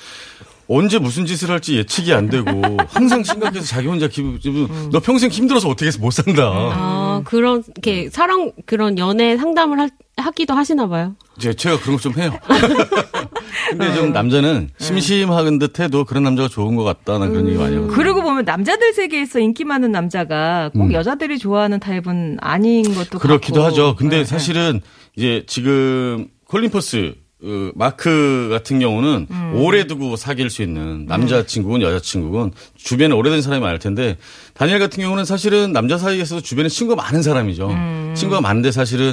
언제 0.69 0.99
무슨 0.99 1.27
짓을 1.27 1.51
할지 1.51 1.77
예측이 1.77 2.15
안 2.15 2.31
되고 2.31 2.49
항상 2.89 3.23
심각해서 3.23 3.67
자기 3.67 3.87
혼자 3.89 4.09
기분 4.09 4.39
기분 4.39 4.67
너 4.91 4.99
평생 5.01 5.29
힘들어서 5.31 5.69
어떻게 5.69 5.87
해서 5.89 5.99
못 5.99 6.11
산다. 6.13 6.43
아, 6.47 7.21
그런, 7.27 7.63
이렇게 7.67 8.09
사랑, 8.09 8.53
그런 8.65 8.97
연애 8.99 9.37
상담을 9.37 9.79
할- 9.79 9.91
하기도 10.17 10.55
하시나 10.55 10.87
봐요. 10.89 11.15
제 11.39 11.53
제가 11.53 11.79
그런 11.81 11.97
거 11.97 12.03
좀 12.03 12.15
해요. 12.19 12.33
근데 13.71 13.95
좀 13.95 14.13
남자는 14.13 14.71
심심한 14.79 15.59
듯해도 15.59 16.05
그런 16.05 16.23
남자가 16.25 16.49
좋은 16.49 16.77
것 16.77 16.85
같다는 16.85 17.31
그런 17.31 17.49
얘기 17.49 17.59
많이 17.59 17.75
하거든요. 17.77 17.95
그러고 17.97 18.23
보면 18.23 18.45
남자들 18.45 18.93
세계에서 18.93 19.41
인기 19.41 19.65
많은 19.65 19.93
남자가 19.93 20.71
꼭 20.75 20.93
여자들이 20.93 21.39
좋아하는 21.39 21.81
타입은 21.81 22.39
아닌 22.41 22.83
것도 22.95 23.19
음. 23.19 23.21
그렇기도 23.21 23.63
같고. 23.63 23.67
하죠. 23.67 23.97
근데 23.97 24.19
네, 24.19 24.25
사실은 24.25 24.81
이제 25.17 25.45
지금 25.47 26.29
콜린퍼스 26.49 27.15
어, 27.47 27.71
마크 27.75 28.49
같은 28.51 28.79
경우는 28.79 29.27
오래 29.55 29.87
두고 29.87 30.17
사귈 30.17 30.49
수 30.49 30.63
있는 30.63 31.05
남자친구군 31.07 31.83
여자친구군 31.83 32.53
주변에 32.75 33.15
오래된 33.15 33.43
사람이 33.43 33.63
많을 33.63 33.79
텐데 33.79 34.17
다니엘 34.55 34.79
같은 34.79 35.03
경우는 35.03 35.27
사실은 35.27 35.73
남자 35.73 35.99
사이에서도 35.99 36.41
주변에 36.41 36.71
친구가 36.71 37.03
많은 37.03 37.23
사람이죠. 37.23 37.71
친구가 38.15 38.41
많은데 38.41 38.71
사실은 38.71 39.13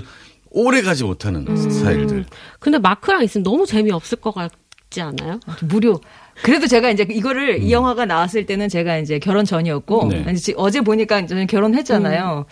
오래 0.52 0.82
가지 0.82 1.04
못하는 1.04 1.56
스타일들. 1.56 2.26
근데 2.60 2.78
마크랑 2.78 3.24
있으면 3.24 3.44
너무 3.44 3.66
재미없을 3.66 4.20
것 4.20 4.34
같지 4.34 5.02
않아요? 5.02 5.40
네. 5.46 5.54
무료. 5.66 6.00
그래도 6.44 6.68
제가 6.68 6.90
이제 6.90 7.06
이거를 7.10 7.64
이 7.64 7.72
영화가 7.72 8.06
나왔을 8.06 8.46
때는 8.46 8.68
제가 8.70 8.98
이제 8.98 9.20
결혼 9.20 9.46
전이었고 9.46 10.08
네. 10.10 10.26
어제 10.58 10.82
보니까 10.82 11.26
저는 11.26 11.48
결혼했잖아요. 11.48 12.46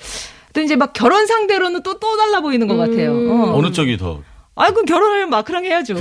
또 0.53 0.61
이제 0.61 0.75
막 0.75 0.93
결혼 0.93 1.27
상대로는 1.27 1.83
또또 1.83 2.17
달라 2.17 2.41
보이는 2.41 2.67
것 2.67 2.77
같아요. 2.77 3.13
어. 3.13 3.57
어느 3.57 3.71
쪽이 3.71 3.97
더 3.97 4.21
아, 4.59 4.71
그럼 4.71 4.85
결혼을 4.85 5.27
마크랑 5.27 5.65
해야죠. 5.65 5.95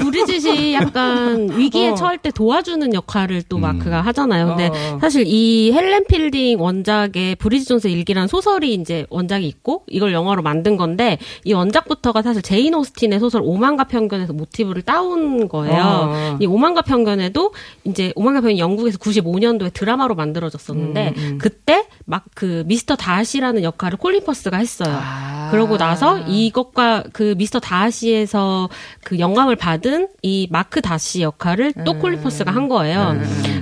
브리짓이 0.00 0.74
약간 0.74 1.48
위기에 1.56 1.90
어. 1.90 1.94
처할 1.94 2.18
때 2.18 2.30
도와주는 2.30 2.92
역할을 2.94 3.42
또 3.48 3.58
마크가 3.58 4.00
하잖아요. 4.00 4.48
근데 4.48 4.68
어. 4.68 4.98
사실 5.00 5.24
이 5.26 5.70
헬렌 5.72 6.04
필딩 6.08 6.60
원작의 6.60 7.36
브리짓 7.36 7.68
존스 7.68 7.88
일기라는 7.88 8.26
소설이 8.26 8.74
이제 8.74 9.06
원작이 9.10 9.46
있고 9.46 9.84
이걸 9.88 10.12
영화로 10.12 10.42
만든 10.42 10.76
건데 10.76 11.18
이 11.44 11.52
원작부터가 11.52 12.22
사실 12.22 12.42
제인 12.42 12.74
오스틴의 12.74 13.20
소설 13.20 13.42
오만과 13.44 13.84
편견에서 13.84 14.32
모티브를 14.32 14.82
따온 14.82 15.48
거예요. 15.48 15.82
어. 15.84 16.38
이 16.40 16.46
오만과 16.46 16.82
편견에도 16.82 17.52
이제 17.84 18.12
오만과 18.16 18.40
편견이 18.40 18.58
영국에서 18.58 18.98
95년도에 18.98 19.72
드라마로 19.72 20.14
만들어졌었는데 20.14 21.14
음, 21.16 21.38
그때 21.38 21.86
막 22.04 22.22
그 22.34 22.64
미스터 22.66 22.96
다시라는 22.96 23.62
역할을 23.62 23.98
콜린 23.98 24.24
퍼스가 24.24 24.56
했어요. 24.56 24.98
아. 25.00 25.48
그러고 25.50 25.76
나서 25.76 26.18
이것과 26.20 27.04
그 27.12 27.34
미스터 27.42 27.58
다시에서 27.58 28.68
그 29.02 29.18
영감을 29.18 29.56
받은 29.56 30.08
이 30.22 30.46
마크 30.50 30.80
다시 30.80 31.22
역할을 31.22 31.72
또 31.84 31.98
콜린 31.98 32.20
퍼스가 32.22 32.52
한 32.52 32.68
거예요. 32.68 33.16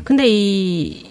근데 0.04 0.24
이 0.28 1.10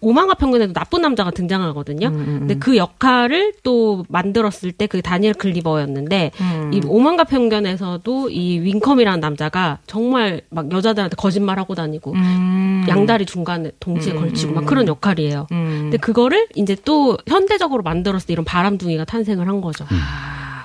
오만과 0.00 0.34
편견에도 0.34 0.72
나쁜 0.72 1.02
남자가 1.02 1.32
등장하거든요. 1.32 2.12
근데 2.12 2.54
그 2.54 2.76
역할을 2.76 3.54
또 3.64 4.04
만들었을 4.08 4.70
때 4.70 4.86
그게 4.86 5.02
다니엘 5.02 5.34
클리버였는데 5.34 6.30
이 6.72 6.80
오만과 6.86 7.24
편견에서도 7.24 8.30
이 8.30 8.60
윙컴이라는 8.60 9.18
남자가 9.18 9.78
정말 9.88 10.42
막 10.50 10.70
여자들한테 10.70 11.16
거짓말하고 11.16 11.74
다니고 11.74 12.12
음. 12.12 12.86
양다리 12.88 13.26
중간에 13.26 13.72
동시에 13.80 14.14
걸치고 14.14 14.52
막 14.52 14.66
그런 14.66 14.86
역할이에요. 14.86 15.48
음. 15.50 15.78
근데 15.82 15.96
그거를 15.96 16.46
이제 16.54 16.76
또 16.84 17.18
현대적으로 17.26 17.82
만들었을 17.82 18.28
때 18.28 18.32
이런 18.32 18.44
바람둥이가 18.44 19.04
탄생을 19.04 19.48
한 19.48 19.60
거죠. 19.60 19.84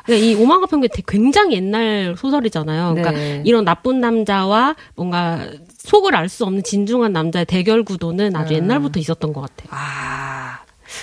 그러니까 0.05 0.25
이 0.27 0.35
오만과 0.35 0.67
편견 0.67 0.89
되게 0.93 1.03
굉장히 1.07 1.55
옛날 1.55 2.15
소설이잖아요. 2.17 2.93
그러니까 2.95 3.11
네. 3.11 3.41
이런 3.45 3.63
나쁜 3.65 3.99
남자와 4.01 4.75
뭔가 4.95 5.47
속을 5.77 6.15
알 6.15 6.29
수 6.29 6.45
없는 6.45 6.63
진중한 6.63 7.13
남자의 7.13 7.45
대결 7.45 7.83
구도는 7.83 8.35
아주 8.35 8.53
옛날부터 8.53 8.99
있었던 8.99 9.33
것 9.33 9.41
같아요. 9.41 9.67
아, 9.71 10.59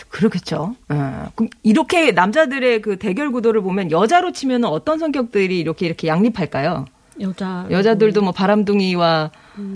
그렇겠죠. 0.09 0.75
어. 0.89 1.27
그럼 1.35 1.51
이렇게 1.63 2.13
남자들의 2.13 2.81
그 2.83 2.97
대결 2.99 3.31
구도를 3.31 3.61
보면 3.63 3.91
여자로 3.91 4.33
치면 4.33 4.65
어떤 4.65 4.99
성격들이 4.99 5.59
이렇게 5.59 5.87
이렇게 5.87 6.09
양립할까요? 6.09 6.87
여자 7.21 7.67
여자들도 7.71 8.23
뭐 8.23 8.33
바람둥이와 8.33 9.31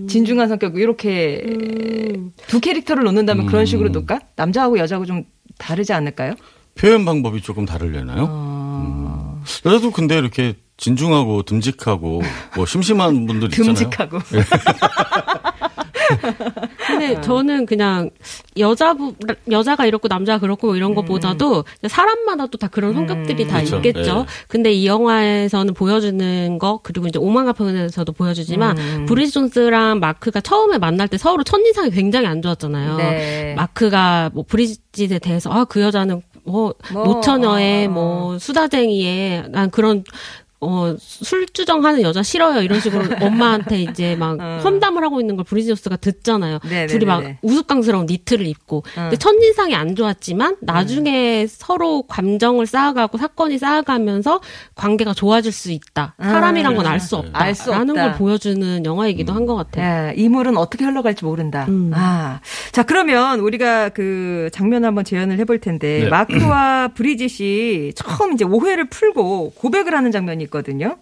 진중한 0.08 0.48
성격 0.48 0.76
이렇게 0.76 1.42
음. 1.46 2.32
두 2.46 2.58
캐릭터를 2.60 3.04
놓는다면 3.04 3.46
그런 3.46 3.66
식으로 3.66 3.90
놓을까? 3.90 4.20
남자하고 4.36 4.78
여자하고 4.78 5.04
좀 5.04 5.24
다르지 5.58 5.92
않을까요? 5.92 6.32
표현 6.74 7.04
방법이 7.04 7.42
조금 7.42 7.66
다르려나요? 7.66 8.22
어, 8.24 8.26
음. 8.26 8.53
여자도 9.64 9.90
근데 9.90 10.18
이렇게 10.18 10.54
진중하고 10.76 11.42
듬직하고 11.44 12.22
뭐 12.56 12.66
심심한 12.66 13.26
분들 13.26 13.48
있잖아요. 13.50 13.74
듬직하고. 13.74 14.18
근데 16.86 17.20
저는 17.22 17.66
그냥 17.66 18.10
여자부 18.58 19.14
여자가 19.50 19.86
이렇고 19.86 20.06
남자가 20.08 20.38
그렇고 20.38 20.68
뭐 20.68 20.76
이런 20.76 20.94
것보다도 20.94 21.64
사람마다 21.88 22.46
또 22.48 22.58
다 22.58 22.68
그런 22.68 22.94
성격들이 22.94 23.46
다 23.48 23.56
그렇죠. 23.58 23.76
있겠죠. 23.76 24.14
네. 24.20 24.26
근데 24.48 24.72
이 24.72 24.86
영화에서는 24.86 25.74
보여주는 25.74 26.58
거 26.58 26.80
그리고 26.82 27.06
이제 27.08 27.18
오만과 27.18 27.52
편견에서도 27.52 28.10
보여주지만 28.12 29.06
브리짓 29.06 29.32
존스랑 29.32 29.98
마크가 30.00 30.40
처음에 30.40 30.78
만날 30.78 31.08
때 31.08 31.18
서로 31.18 31.42
첫인상이 31.42 31.90
굉장히 31.90 32.26
안 32.26 32.42
좋았잖아요. 32.42 32.96
네. 32.96 33.54
마크가 33.56 34.30
뭐 34.34 34.44
브리짓에 34.46 35.18
대해서 35.18 35.50
아 35.52 35.64
그 35.64 35.80
여자는 35.82 36.22
뭐, 36.44 36.74
뭐, 36.92 37.04
노처녀에 37.04 37.86
어. 37.86 37.90
뭐 37.90 38.38
수다쟁이에 38.38 39.44
난 39.50 39.70
그런 39.70 40.04
어, 40.60 40.94
술 40.98 41.46
주정하는 41.46 42.00
여자 42.02 42.22
싫어요. 42.22 42.62
이런 42.62 42.80
식으로 42.80 43.04
엄마한테 43.20 43.82
이제 43.82 44.16
막 44.16 44.40
험담을 44.64 45.02
하고 45.04 45.20
있는 45.20 45.36
걸 45.36 45.44
브리짓 45.44 45.70
존스가 45.70 45.96
듣잖아요. 45.96 46.56
어. 46.56 46.60
네네네네. 46.62 46.86
둘이 46.86 47.04
막 47.04 47.22
우스꽝스러운 47.42 48.06
니트를 48.06 48.46
입고. 48.46 48.82
근데 48.94 49.16
첫인상이 49.16 49.74
안 49.74 49.94
좋았지만 49.94 50.56
나중에 50.62 51.46
서로 51.48 52.02
감정을 52.04 52.66
쌓아가고 52.66 53.18
사건이 53.18 53.58
쌓아가면서 53.58 54.40
관계가 54.74 55.12
좋아질 55.12 55.52
수 55.52 55.70
있다. 55.70 56.14
사람이란 56.18 56.74
건 56.76 56.86
알 56.86 57.00
수 57.00 57.16
없다. 57.16 57.38
알수 57.38 57.70
라는 57.70 57.90
없다. 57.90 58.02
걸 58.02 58.12
보여주는 58.18 58.84
영화이기도 58.86 59.32
한것 59.34 59.56
같아요. 59.56 60.08
예, 60.10 60.14
이물은 60.16 60.56
어떻게 60.56 60.84
흘러갈지 60.86 61.24
모른다. 61.24 61.66
음. 61.68 61.90
아, 61.94 62.40
자 62.72 62.82
그러면 62.84 63.40
우리가 63.40 63.90
그 63.90 64.48
장면 64.52 64.84
한번 64.86 65.04
재현을 65.04 65.38
해볼 65.40 65.58
텐데 65.60 66.04
네. 66.04 66.08
마크와 66.08 66.88
브리짓이 66.94 67.92
처음 67.94 68.32
이제 68.32 68.44
오해를 68.44 68.88
풀고 68.88 69.52
고백을 69.56 69.94
하는 69.94 70.10
장면이 70.10 70.43
있거든요. 70.44 70.96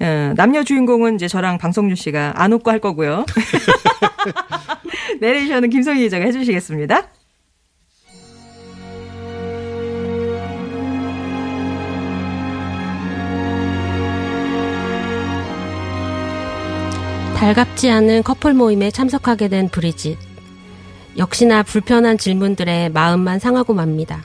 예, 0.00 0.32
남녀 0.36 0.62
주인공은 0.64 1.14
이제 1.16 1.28
저랑 1.28 1.58
방송준 1.58 1.96
씨가 1.96 2.34
안 2.36 2.52
웃고 2.52 2.70
할 2.70 2.78
거고요. 2.78 3.24
내레이션은 5.20 5.70
김성희 5.70 6.00
기자가 6.00 6.24
해주시겠습니다. 6.24 7.08
달갑지 17.36 17.90
않은 17.90 18.22
커플 18.22 18.54
모임에 18.54 18.92
참석하게 18.92 19.48
된 19.48 19.68
브리짓. 19.68 20.16
역시나 21.18 21.64
불편한 21.64 22.16
질문들에 22.16 22.88
마음만 22.90 23.40
상하고 23.40 23.74
맙니다. 23.74 24.22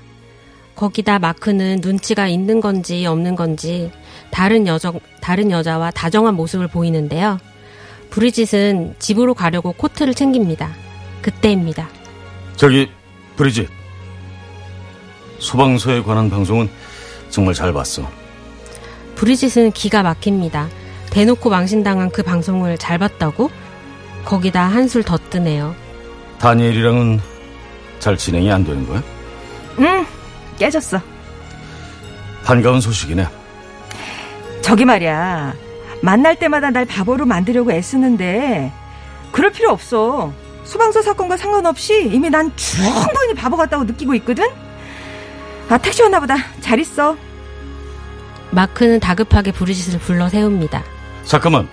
거기다 0.78 1.18
마크는 1.18 1.80
눈치가 1.82 2.28
있는 2.28 2.62
건지 2.62 3.06
없는 3.06 3.36
건지 3.36 3.92
다른 4.30 4.68
여자, 4.68 4.94
다른 5.20 5.50
여자와 5.50 5.92
다정한 5.92 6.36
모습을 6.36 6.68
보이는데요. 6.68 7.40
브리짓은 8.12 8.96
집으로 9.00 9.34
가려고 9.34 9.74
코트를 9.74 10.14
챙깁니다. 10.14 10.70
그때입니다. 11.22 11.90
저기 12.56 12.90
브리짓 13.36 13.68
소방서에 15.40 16.04
관한 16.04 16.30
방송은 16.30 16.70
정말 17.30 17.54
잘 17.54 17.74
봤어. 17.74 18.10
브리짓은 19.16 19.72
기가 19.72 20.04
막힙니다. 20.04 20.70
대놓고 21.10 21.50
망신당한 21.50 22.12
그 22.12 22.22
방송을 22.22 22.78
잘 22.78 23.00
봤다고? 23.00 23.50
거기다 24.26 24.64
한술 24.64 25.04
더 25.04 25.18
뜨네요. 25.18 25.76
다니엘이랑은 26.40 27.20
잘 28.00 28.16
진행이 28.16 28.52
안 28.52 28.64
되는 28.64 28.88
거야? 28.88 29.04
응, 29.80 30.06
깨졌어. 30.58 31.00
반가운 32.44 32.82
소식이네. 32.82 33.28
저기 34.62 34.86
말이야. 34.86 35.54
만날 36.02 36.36
때마다 36.38 36.70
날 36.70 36.86
바보로 36.86 37.26
만들려고 37.26 37.72
애쓰는데 37.72 38.72
그럴 39.32 39.52
필요 39.52 39.72
없어. 39.72 40.32
소방서 40.64 41.02
사건과 41.02 41.38
상관없이 41.38 42.10
이미 42.12 42.30
난 42.30 42.52
충분히 42.56 43.34
바보 43.36 43.56
같다고 43.58 43.84
느끼고 43.86 44.14
있거든. 44.16 44.46
아 45.70 45.78
택시 45.78 46.02
왔나 46.02 46.20
보다. 46.20 46.36
잘 46.62 46.80
있어. 46.80 47.16
마크는 48.52 49.00
다급하게 49.00 49.52
브리짓을 49.52 50.00
불러 50.00 50.30
세웁니다. 50.30 50.84
잠깐만. 51.26 51.68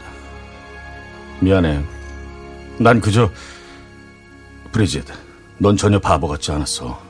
미안해. 1.40 1.82
난 2.78 3.00
그저 3.00 3.30
브리짓, 4.72 5.04
넌 5.58 5.76
전혀 5.76 5.98
바보 6.00 6.26
같지 6.26 6.50
않았어. 6.50 7.00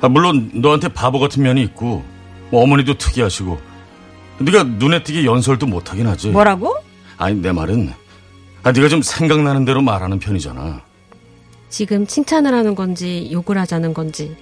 아, 0.00 0.08
물론 0.08 0.50
너한테 0.54 0.88
바보 0.88 1.18
같은 1.18 1.42
면이 1.42 1.62
있고 1.62 2.02
뭐 2.50 2.62
어머니도 2.62 2.94
특이하시고 2.98 3.58
네가 4.40 4.64
눈에 4.64 5.02
띄게 5.02 5.24
연설도 5.24 5.66
못하긴 5.66 6.06
하지. 6.06 6.28
뭐라고? 6.30 6.74
아니 7.18 7.36
내 7.40 7.52
말은 7.52 7.92
아, 8.62 8.72
네가 8.72 8.88
좀 8.88 9.02
생각나는 9.02 9.64
대로 9.64 9.82
말하는 9.82 10.18
편이잖아. 10.18 10.80
지금 11.68 12.06
칭찬을 12.06 12.52
하는 12.52 12.74
건지 12.74 13.28
욕을 13.30 13.58
하자는 13.58 13.94
건지 13.94 14.34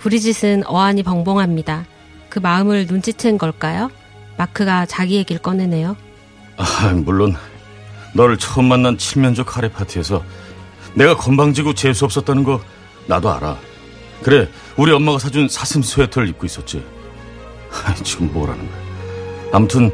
브리짓은 0.00 0.64
어안이 0.66 1.02
벙벙합니다. 1.02 1.86
그 2.28 2.38
마음을 2.38 2.86
눈치챈 2.86 3.38
걸까요? 3.38 3.90
마크가 4.36 4.86
자기 4.86 5.16
얘기를 5.16 5.42
꺼내네요. 5.42 5.96
아, 6.56 6.92
물론 6.94 7.34
너를 8.14 8.36
처음 8.36 8.66
만난 8.66 8.96
칠면조 8.96 9.44
카레 9.44 9.68
파티에서 9.70 10.22
내가 10.94 11.16
건방지고 11.16 11.74
재수 11.74 12.04
없었다는 12.04 12.44
거 12.44 12.60
나도 13.06 13.30
알아. 13.30 13.58
그래, 14.22 14.48
우리 14.76 14.92
엄마가 14.92 15.18
사준 15.18 15.48
사슴 15.48 15.82
스웨터를 15.82 16.28
입고 16.28 16.46
있었지. 16.46 16.84
아, 17.70 17.94
지금 18.02 18.32
뭐라는 18.32 18.66
거야. 18.66 18.78
아무튼 19.52 19.90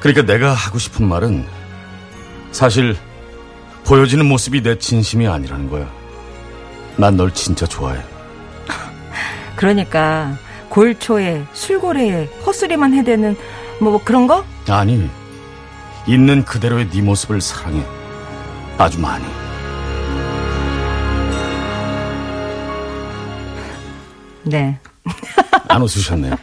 그러니까 0.00 0.22
내가 0.22 0.52
하고 0.52 0.78
싶은 0.78 1.06
말은 1.08 1.46
사실 2.50 2.96
보여지는 3.84 4.26
모습이 4.26 4.62
내 4.62 4.78
진심이 4.78 5.26
아니라는 5.26 5.68
거야. 5.70 5.90
난 6.96 7.16
널 7.16 7.32
진짜 7.32 7.66
좋아해. 7.66 8.00
그러니까 9.56 10.36
골초에 10.68 11.44
술고래에 11.52 12.26
헛소리만 12.46 12.94
해대는 12.94 13.36
뭐, 13.80 13.92
뭐 13.92 14.04
그런 14.04 14.26
거? 14.26 14.44
아니, 14.68 15.08
있는 16.06 16.44
그대로의 16.44 16.88
네 16.90 17.00
모습을 17.02 17.40
사랑해. 17.40 17.82
아주 18.78 19.00
많이. 19.00 19.24
네. 24.44 24.78
안 25.68 25.82
웃으셨네요. 25.82 26.36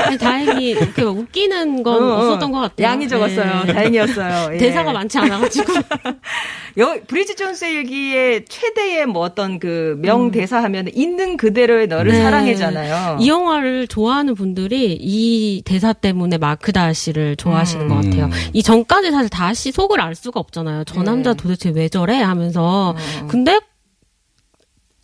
아니, 0.00 0.18
다행히 0.18 0.70
이렇게 0.70 1.02
막 1.02 1.16
웃기는 1.16 1.82
건 1.82 2.02
어, 2.02 2.06
어. 2.06 2.18
없었던 2.18 2.52
것 2.52 2.60
같아요. 2.60 2.86
양이 2.86 3.08
적었어요. 3.08 3.64
네. 3.64 3.72
다행이었어요. 3.72 4.50
예. 4.54 4.58
대사가 4.58 4.92
많지 4.92 5.18
않아가지고. 5.18 5.72
여, 6.78 6.96
브리짓 7.06 7.36
존스 7.36 7.64
일기의 7.64 8.44
최대의 8.46 9.06
뭐 9.06 9.22
어떤 9.22 9.58
그 9.58 9.96
명대사 10.00 10.62
하면 10.64 10.88
있는 10.94 11.36
그대로의 11.36 11.86
너를 11.86 12.12
네. 12.12 12.22
사랑해잖아요. 12.22 13.18
이 13.20 13.28
영화를 13.28 13.86
좋아하는 13.86 14.34
분들이 14.34 14.98
이 15.00 15.62
대사 15.64 15.92
때문에 15.92 16.38
마크 16.38 16.72
다시를 16.72 17.36
좋아하시는 17.36 17.88
것 17.88 17.94
같아요. 17.96 18.30
이 18.52 18.62
전까지 18.62 19.10
사실 19.10 19.30
다시 19.30 19.72
속을 19.72 20.00
알 20.00 20.14
수가 20.14 20.40
없잖아요. 20.40 20.84
저 20.84 20.96
네. 21.00 21.04
남자 21.04 21.34
도대체 21.34 21.70
왜 21.70 21.88
저래? 21.88 22.20
하면서. 22.20 22.94
어. 22.96 23.26
근데 23.28 23.60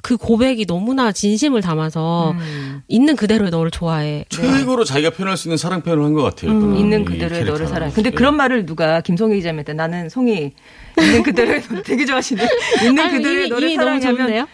그 0.02 0.16
고백이 0.16 0.64
너무나 0.66 1.10
진심을 1.12 1.60
담아서 1.60 2.30
음. 2.32 2.82
있는 2.88 3.16
그대로의 3.16 3.50
너를 3.50 3.70
좋아해. 3.70 4.24
최고로 4.28 4.84
자기가 4.84 5.10
표현할 5.10 5.36
수 5.36 5.48
있는 5.48 5.56
사랑 5.56 5.82
표현을 5.82 6.04
한 6.04 6.14
것 6.14 6.22
같아요. 6.22 6.50
이분은. 6.52 6.76
있는 6.76 7.02
이 7.02 7.04
그대로의 7.04 7.44
너를. 7.44 7.66
사랑해. 7.66 7.92
근데 7.92 8.10
예. 8.12 8.14
그런 8.14 8.36
말을 8.36 8.64
누가 8.64 9.00
김송희 9.00 9.36
기자한테 9.36 9.72
나는 9.74 10.08
송이 10.08 10.52
있는 11.00 11.22
그대로의 11.24 11.62
너 11.68 11.82
되게 11.82 12.04
좋아하시네. 12.06 12.42
있는 12.86 13.02
아니, 13.02 13.16
그대로의 13.18 13.40
이미, 13.46 13.48
너를 13.50 13.68
이미 13.68 13.76
사랑하면? 13.76 14.46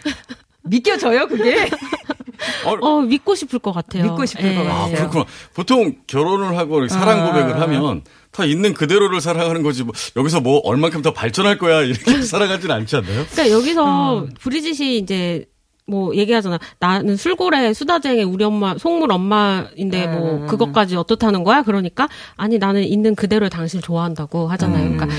믿겨져요 0.63 1.27
그게? 1.27 1.69
어, 2.81 3.01
믿고 3.01 3.35
싶을 3.35 3.59
것 3.59 3.71
같아요. 3.71 4.03
믿고 4.03 4.25
싶을 4.25 4.55
것 4.55 4.63
예. 4.63 4.67
아, 4.67 4.73
같아요. 4.73 4.95
그렇구나. 4.95 5.25
보통 5.53 5.95
결혼을 6.07 6.57
하고 6.57 6.87
사랑 6.87 7.21
아. 7.21 7.27
고백을 7.27 7.61
하면 7.61 8.03
다 8.31 8.45
있는 8.45 8.73
그대로를 8.73 9.21
사랑하는 9.21 9.63
거지. 9.63 9.83
뭐 9.83 9.93
여기서 10.15 10.41
뭐 10.41 10.59
얼만큼 10.63 11.01
더 11.01 11.13
발전할 11.13 11.57
거야 11.57 11.81
이렇게 11.81 12.21
살아가진 12.23 12.71
않지 12.71 12.95
않나요? 12.97 13.25
그러니까 13.31 13.49
여기서 13.49 13.83
어. 13.85 14.27
브리짓이 14.39 14.97
이제 14.97 15.45
뭐 15.87 16.15
얘기하잖아. 16.15 16.59
나는 16.79 17.15
술고래 17.15 17.73
수다쟁이 17.73 18.23
우리 18.23 18.43
엄마 18.43 18.75
속물 18.77 19.11
엄마인데 19.11 20.07
뭐 20.07 20.37
음. 20.37 20.47
그것까지 20.47 20.95
어떻다는 20.95 21.43
거야? 21.43 21.61
그러니까 21.61 22.09
아니 22.35 22.57
나는 22.57 22.83
있는 22.83 23.15
그대로 23.15 23.49
당신을 23.49 23.83
좋아한다고 23.83 24.47
하잖아요. 24.49 24.87
음. 24.87 24.97
그러니까 24.97 25.15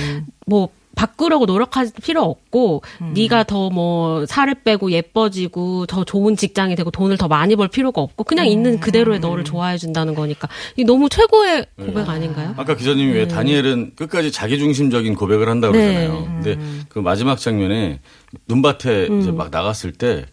뭐 0.47 0.69
바꾸려고 0.97 1.45
노력할 1.47 1.91
필요 2.03 2.23
없고 2.23 2.83
음. 3.03 3.13
네가 3.15 3.45
더 3.45 3.67
뭐 3.77 4.25
살을 4.27 4.55
빼고 4.65 4.91
예뻐지고 4.93 5.87
더 5.87 6.05
좋은 6.05 6.35
직장이 6.37 6.75
되고 6.77 6.91
돈을 6.91 7.19
더 7.19 7.29
많이 7.29 7.55
벌 7.55 7.69
필요가 7.69 8.01
없고 8.01 8.25
그냥 8.25 8.47
음. 8.47 8.51
있는 8.51 8.81
그대로의 8.81 9.21
너를 9.21 9.45
좋아해 9.45 9.77
준다는 9.77 10.15
거니까 10.15 10.49
이 10.77 10.85
너무 10.85 11.09
최고의 11.09 11.67
고백 11.77 12.09
아닌가요? 12.09 12.55
아까 12.57 12.75
기자님이 12.75 13.13
왜 13.13 13.29
다니엘은 13.29 13.93
끝까지 13.97 14.33
자기중심적인 14.33 15.15
고백을 15.15 15.49
한다고 15.49 15.75
네. 15.77 16.07
그러잖아요. 16.09 16.25
근데 16.25 16.59
그 16.89 16.99
마지막 17.01 17.39
장면에 17.39 18.01
눈밭에 18.49 19.09
이제 19.21 19.31
막 19.31 19.51
나갔을 19.51 19.93
때 19.93 20.25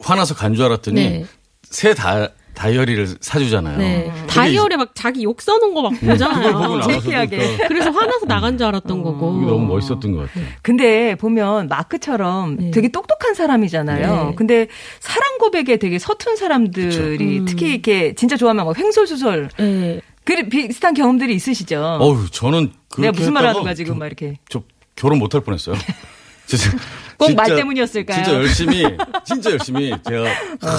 화나서 0.00 0.34
간 0.34 0.54
줄 0.54 0.64
알았더니 0.66 1.00
네. 1.02 1.24
새 1.62 1.94
다, 1.94 2.28
다이어리를 2.54 3.16
사주잖아요. 3.20 3.78
네. 3.78 4.12
다이어리에 4.28 4.76
막 4.76 4.90
자기 4.94 5.24
욕 5.24 5.40
써놓은 5.40 5.74
거막 5.74 5.92
그걸 5.98 6.16
보고 6.18 6.28
보잖아요. 6.68 6.80
창피하게. 6.82 7.36
그러니까 7.36 7.68
그래서 7.68 7.90
화나서 7.90 8.26
나간 8.26 8.58
줄 8.58 8.66
알았던 8.66 9.02
거고. 9.02 9.36
이게 9.38 9.46
너무 9.46 9.66
멋있었던 9.66 10.12
것 10.12 10.28
같아요. 10.28 10.44
근데 10.62 11.14
보면 11.16 11.68
마크처럼 11.68 12.56
네. 12.56 12.70
되게 12.70 12.88
똑똑한 12.88 13.34
사람이잖아요. 13.34 14.26
네. 14.30 14.34
근데 14.36 14.66
사랑 15.00 15.38
고백에 15.38 15.78
되게 15.78 15.98
서툰 15.98 16.36
사람들이 16.36 17.38
음. 17.40 17.44
특히 17.46 17.70
이렇게 17.72 18.14
진짜 18.14 18.36
좋아하면 18.36 18.66
막 18.66 18.76
횡설수설 18.78 19.48
네. 19.58 20.00
그 20.24 20.48
비슷한 20.48 20.94
경험들이 20.94 21.34
있으시죠. 21.34 21.80
어우, 22.00 22.30
저는 22.30 22.72
그렇게 22.88 23.02
내가 23.08 23.12
무슨 23.18 23.32
말 23.32 23.46
하는 23.46 23.62
거야 23.62 23.74
지금 23.74 23.94
저- 23.94 23.98
막 23.98 24.06
이렇게. 24.06 24.36
저 24.48 24.62
결혼 24.94 25.18
못 25.18 25.34
할 25.34 25.40
뻔했어요. 25.40 25.74
꼭 27.28 27.34
말 27.36 27.56
때문이었을까요? 27.56 28.20
어. 28.20 28.24
진짜 28.24 28.38
열심히, 28.38 28.84
진짜 29.24 29.50
열심히 29.52 29.92
제가 30.08 30.24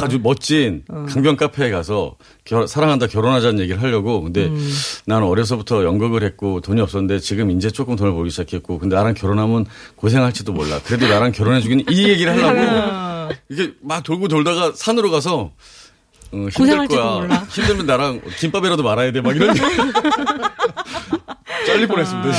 아주 0.04 0.20
멋진 0.22 0.84
강변 0.88 1.38
카페에 1.38 1.70
가서 1.72 2.16
결- 2.46 2.68
사랑한다, 2.68 3.08
결혼하자는 3.08 3.60
얘기를 3.60 3.82
하려고. 3.82 4.22
근데 4.22 4.46
음. 4.46 4.70
나는 5.06 5.28
어려서부터 5.28 5.84
연극을 5.84 6.24
했고 6.24 6.62
돈이 6.62 6.80
없었는데 6.82 7.20
지금 7.20 7.52
이제 7.52 7.70
조금 7.72 7.96
돈을 7.96 8.14
벌기 8.14 8.30
시작했고 8.30 8.80
근데 8.80 8.96
나랑 8.96 9.14
결혼하면 9.14 9.66
고생할지도 9.96 10.54
몰라. 10.54 10.80
그래도 10.86 11.08
나랑 11.08 11.32
결혼해주긴 11.32 11.86
이 11.90 12.08
얘기를 12.08 12.32
하려고 12.34 13.34
이게 13.50 13.72
막 13.82 14.04
돌고 14.04 14.28
돌다가 14.28 14.72
산으로 14.76 15.10
가서 15.12 15.52
어, 16.32 16.36
힘들 16.38 16.52
고생할지도 16.52 17.02
거야. 17.02 17.14
몰라. 17.20 17.46
힘들면 17.50 17.86
나랑 17.86 18.22
김밥이라도 18.40 18.82
말아야 18.84 19.12
돼. 19.12 19.22
막 19.22 19.36
이런. 19.36 19.56
잘릴 21.66 21.88
뻔했습니다. 21.88 22.30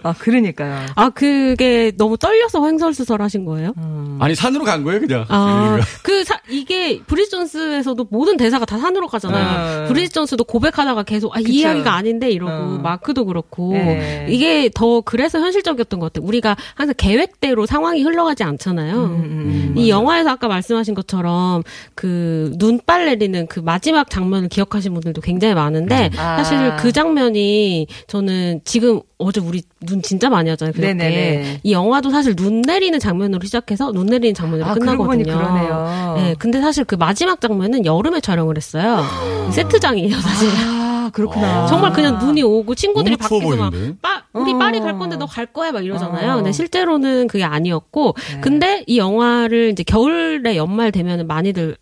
아 0.02 0.14
그러니까요. 0.18 0.86
아, 0.94 1.10
그게 1.10 1.92
너무 1.96 2.16
떨려서 2.16 2.64
횡설수설 2.66 3.20
하신 3.22 3.44
거예요? 3.44 3.72
아니 4.18 4.34
산으로 4.34 4.64
간 4.64 4.82
거예요 4.84 5.00
그냥. 5.00 5.24
아, 5.28 5.78
그, 6.02 6.24
사, 6.24 6.38
이게, 6.48 7.00
브리짓 7.00 7.30
존스에서도 7.30 8.06
모든 8.10 8.36
대사가 8.36 8.64
다 8.64 8.78
산으로 8.78 9.08
가잖아요. 9.08 9.84
어. 9.84 9.88
브리짓 9.88 10.12
존스도 10.12 10.44
고백하다가 10.44 11.02
계속, 11.04 11.34
아, 11.36 11.40
이. 11.40 11.44
이야기가 11.60 11.94
아닌데, 11.94 12.30
이러고, 12.30 12.52
어. 12.52 12.78
마크도 12.82 13.24
그렇고, 13.26 13.72
네. 13.72 14.26
이게 14.28 14.70
더 14.74 15.00
그래서 15.00 15.40
현실적이었던 15.40 16.00
것 16.00 16.12
같아요. 16.12 16.26
우리가 16.26 16.56
항상 16.74 16.94
계획대로 16.96 17.66
상황이 17.66 18.02
흘러가지 18.02 18.42
않잖아요. 18.44 19.04
음, 19.04 19.74
이 19.76 19.90
영화에서 19.90 20.30
아까 20.30 20.48
말씀하신 20.48 20.94
것처럼, 20.94 21.62
그, 21.94 22.52
눈발 22.56 23.06
내리는 23.06 23.46
그 23.46 23.60
마지막 23.60 24.10
장면을 24.10 24.48
기억하신 24.48 24.92
분들도 24.94 25.20
굉장히 25.20 25.54
많은데, 25.54 26.10
아. 26.16 26.42
사실 26.42 26.76
그 26.76 26.92
장면이 26.92 27.86
저는 28.06 28.59
지금 28.64 29.00
어제 29.18 29.40
우리 29.40 29.62
눈 29.86 30.02
진짜 30.02 30.28
많이 30.30 30.48
왔잖아요. 30.50 30.72
그렇게 30.72 30.94
네네네. 30.94 31.60
이 31.62 31.72
영화도 31.72 32.10
사실 32.10 32.34
눈 32.36 32.62
내리는 32.62 32.98
장면으로 32.98 33.44
시작해서 33.44 33.92
눈 33.92 34.06
내리는 34.06 34.34
장면으로 34.34 34.68
아, 34.70 34.74
끝나거든요. 34.74 35.24
그러네요. 35.24 36.14
네, 36.16 36.34
근데 36.38 36.60
사실 36.60 36.84
그 36.84 36.94
마지막 36.94 37.40
장면은 37.40 37.84
여름에 37.86 38.20
촬영을 38.20 38.56
했어요. 38.56 39.04
세트장이에요, 39.52 40.16
사실. 40.20 40.48
아, 40.56 41.10
그렇구나. 41.12 41.66
정말 41.66 41.92
그냥 41.92 42.18
눈이 42.18 42.42
오고 42.42 42.74
친구들이 42.74 43.16
밖에서 43.16 43.56
막? 43.56 43.72
빠, 44.00 44.22
우리 44.32 44.52
어. 44.52 44.58
파리 44.58 44.80
갈 44.80 44.98
건데 44.98 45.16
너 45.16 45.26
갈 45.26 45.46
거야 45.46 45.72
막 45.72 45.84
이러잖아요. 45.84 46.32
어. 46.32 46.34
근데 46.36 46.52
실제로는 46.52 47.26
그게 47.28 47.44
아니었고 47.44 48.14
네. 48.34 48.40
근데 48.40 48.84
이 48.86 48.98
영화를 48.98 49.70
이제 49.70 49.82
겨울에 49.82 50.56
연말 50.56 50.90
되면은 50.92 51.26
많이들 51.26 51.76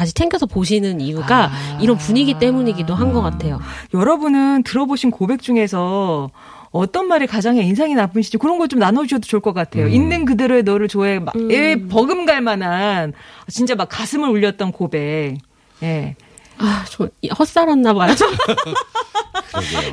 다시 0.00 0.14
챙겨서 0.14 0.46
보시는 0.46 1.02
이유가 1.02 1.50
아. 1.52 1.78
이런 1.78 1.98
분위기 1.98 2.38
때문이기도 2.38 2.94
한것 2.94 3.22
같아요. 3.22 3.60
여러분은 3.92 4.62
들어보신 4.62 5.10
고백 5.10 5.42
중에서 5.42 6.30
어떤 6.70 7.06
말이 7.06 7.26
가장 7.26 7.58
인상이 7.58 7.94
나쁘신지 7.94 8.38
그런 8.38 8.58
거좀 8.58 8.78
나눠주셔도 8.78 9.26
좋을 9.26 9.42
것 9.42 9.52
같아요. 9.52 9.84
음. 9.84 9.90
있는 9.90 10.24
그대로의 10.24 10.62
너를 10.62 10.88
좋아해. 10.88 11.18
막, 11.18 11.36
음. 11.36 11.50
예, 11.50 11.76
버금갈 11.86 12.40
만한, 12.40 13.12
진짜 13.48 13.74
막 13.74 13.90
가슴을 13.90 14.30
울렸던 14.30 14.72
고백. 14.72 15.36
예. 15.82 16.16
아, 16.56 16.86
저 16.88 17.10
헛살았나 17.38 17.92
봐요. 17.92 18.14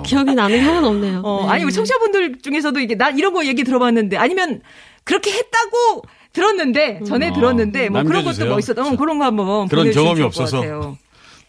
기억이 0.06 0.36
나는 0.36 0.58
게 0.58 0.62
하나도 0.62 0.88
없네요. 0.88 1.20
어, 1.26 1.42
네. 1.44 1.50
아니, 1.50 1.70
청취자분들 1.70 2.40
중에서도 2.42 2.80
이게 2.80 2.96
난 2.96 3.20
이런 3.20 3.34
거 3.34 3.46
얘기 3.46 3.66
들어봤는데 3.66 4.16
아니면 4.16 4.62
그렇게 5.04 5.32
했다고 5.32 6.04
들었는데, 6.38 7.02
전에 7.04 7.30
음. 7.30 7.34
들었는데, 7.34 7.90
뭐 7.90 8.04
그런 8.04 8.24
것도 8.24 8.46
남겨주세요. 8.46 8.50
멋있었다. 8.54 8.88
어, 8.88 8.96
그런 8.96 9.18
거 9.18 9.26
한번. 9.26 9.68
그런 9.68 9.92
경험이 9.92 10.22
없어서. 10.22 10.62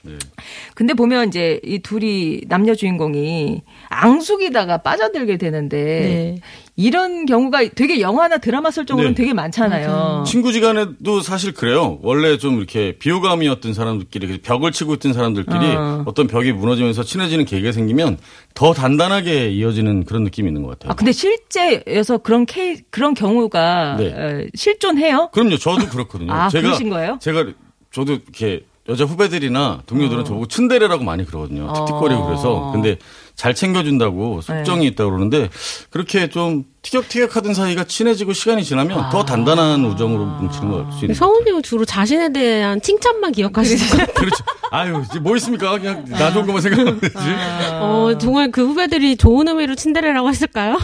네. 0.09 0.18
근데 0.75 0.94
보면 0.94 1.29
이제 1.29 1.61
이 1.64 1.81
둘이 1.81 2.42
남녀 2.49 2.75
주인공이 2.75 3.62
앙숙이다가 3.88 4.79
빠져들게 4.79 5.37
되는데 5.37 5.77
네. 5.77 6.40
이런 6.77 7.27
경우가 7.27 7.71
되게 7.75 8.01
영화나 8.01 8.38
드라마 8.38 8.71
설정으로는 8.71 9.14
네. 9.14 9.23
되게 9.23 9.35
많잖아요. 9.35 10.25
친구지간에도 10.27 11.21
사실 11.21 11.53
그래요. 11.53 11.99
원래 12.03 12.38
좀 12.38 12.59
이렇게 12.59 12.97
비호감이었던 12.99 13.75
사람들끼리 13.75 14.38
벽을 14.42 14.71
치고 14.71 14.94
있던 14.94 15.12
사람들끼리 15.12 15.75
어. 15.77 16.05
어. 16.07 16.14
떤 16.14 16.29
벽이 16.29 16.53
무너지면서 16.53 17.03
친해지는 17.03 17.44
계기가 17.44 17.73
생기면 17.73 18.18
더 18.55 18.73
단단하게 18.73 19.51
이어지는 19.51 20.05
그런 20.05 20.23
느낌이 20.25 20.49
있는 20.49 20.62
것 20.62 20.71
같아요. 20.71 20.92
아 20.92 20.94
근데 20.94 21.12
실제여서 21.12 22.18
그런 22.18 22.47
케이 22.47 22.77
그런 22.90 23.14
경우가 23.14 23.97
네. 23.99 24.12
어, 24.12 24.47
실존해요? 24.55 25.31
그럼요. 25.33 25.59
저도 25.59 25.87
그렇거든요. 25.88 26.33
아, 26.33 26.49
제가 26.49 26.62
그러신 26.62 26.90
거예요? 26.90 27.18
제가 27.21 27.47
저도 27.90 28.12
이렇게 28.12 28.64
여자 28.88 29.05
후배들이나 29.05 29.83
동료들은 29.87 30.24
저보고 30.24 30.46
츤데레라고 30.46 31.05
많이 31.05 31.24
그러거든요. 31.24 31.66
어. 31.68 31.85
틱틱거리고 31.85 32.24
그래서. 32.27 32.70
근데 32.72 32.98
잘 33.38 33.55
챙겨준다고 33.55 34.40
속정이 34.40 34.81
네. 34.81 34.87
있다고 34.88 35.11
그러는데 35.12 35.48
그렇게 35.90 36.29
좀 36.29 36.64
티격태격하던 36.83 37.55
사이가 37.55 37.85
친해지고 37.85 38.33
시간이 38.33 38.64
지나면 38.64 39.11
더 39.11 39.24
단단한 39.24 39.85
우정으로 39.85 40.24
뭉치는 40.24 40.70
걸 40.72 40.87
수 40.90 41.05
있는 41.05 41.09
것 41.14 41.18
성우님은 41.18 41.62
주로 41.62 41.85
자신에 41.85 42.33
대한 42.33 42.81
칭찬만 42.83 43.31
기억하시는. 43.31 43.87
같아요. 43.96 44.14
그렇죠. 44.14 44.44
아유, 44.72 45.03
이제 45.09 45.20
뭐 45.20 45.37
있습니까? 45.37 45.79
그냥 45.79 46.05
나 46.09 46.33
좋은 46.33 46.46
것만 46.46 46.61
생각하면 46.62 46.98
되지. 46.98 47.14
어, 47.74 48.18
정말 48.18 48.51
그 48.51 48.66
후배들이 48.66 49.16
좋은 49.16 49.46
의미로 49.46 49.77
친데레라고 49.77 50.29
했을까요? 50.31 50.77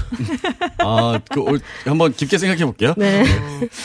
아, 0.78 1.18
그, 1.32 1.40
어, 1.40 1.58
한번 1.84 2.12
깊게 2.12 2.38
생각해 2.38 2.64
볼게요. 2.66 2.94
네. 2.96 3.24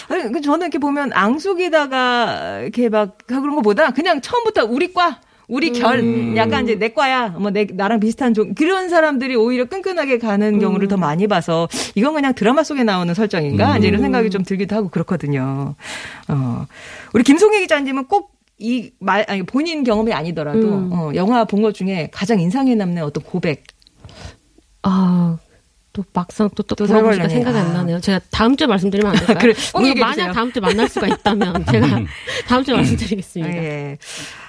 아니, 0.09 0.31
그 0.31 0.41
저는 0.41 0.67
이렇게 0.67 0.77
보면 0.77 1.11
앙숙이다가 1.13 2.59
이렇게 2.61 2.89
막 2.89 3.17
그런 3.25 3.55
거보다 3.55 3.91
그냥 3.91 4.21
처음부터 4.21 4.65
우리 4.65 4.93
과 4.93 5.21
우리 5.49 5.71
결 5.71 6.35
약간 6.37 6.63
이제 6.63 6.75
내 6.75 6.89
과야 6.89 7.29
뭐 7.29 7.51
내 7.51 7.65
나랑 7.71 7.99
비슷한 7.99 8.33
종 8.33 8.53
그런 8.53 8.87
사람들이 8.89 9.35
오히려 9.35 9.65
끈끈하게 9.65 10.19
가는 10.19 10.59
경우를 10.59 10.87
더 10.87 10.95
많이 10.95 11.27
봐서 11.27 11.67
이건 11.95 12.13
그냥 12.13 12.33
드라마 12.33 12.63
속에 12.63 12.83
나오는 12.83 13.13
설정인가? 13.13 13.77
이제 13.79 13.87
이런 13.87 14.01
생각이 14.01 14.29
좀 14.29 14.43
들기도 14.43 14.75
하고 14.75 14.89
그렇거든요. 14.89 15.75
어. 16.27 16.65
우리 17.13 17.23
김송혜 17.23 17.59
기자님은 17.61 18.05
꼭 18.05 18.39
이 18.61 18.91
말 18.99 19.23
아니 19.29 19.41
본인 19.43 19.85
경험이 19.85 20.11
아니더라도 20.13 20.59
음. 20.67 20.89
어, 20.91 21.11
영화 21.15 21.45
본 21.45 21.61
것 21.61 21.73
중에 21.73 22.09
가장 22.11 22.41
인상에 22.41 22.75
남는 22.75 23.03
어떤 23.03 23.23
고백. 23.23 23.63
아, 24.83 25.37
또 25.99 26.05
막상 26.13 26.49
또, 26.55 26.63
또, 26.63 26.75
또 26.75 26.85
물어보니까. 26.85 27.27
생각이 27.29 27.57
아. 27.57 27.61
안 27.61 27.73
나네요. 27.73 27.99
제가 27.99 28.19
다음 28.31 28.55
주에 28.55 28.67
말씀드리면 28.67 29.11
안 29.11 29.17
될까요? 29.17 29.37
그래, 29.41 29.53
꼭 29.73 29.79
오늘 29.81 29.95
만약 29.95 30.13
주세요. 30.15 30.31
다음 30.33 30.51
주에 30.51 30.61
만날 30.61 30.87
수가 30.87 31.07
있다면 31.07 31.65
제가 31.71 31.87
다음 32.47 32.63
주에 32.63 32.75
말씀드리겠습니다. 32.75 33.55
예. 33.57 33.97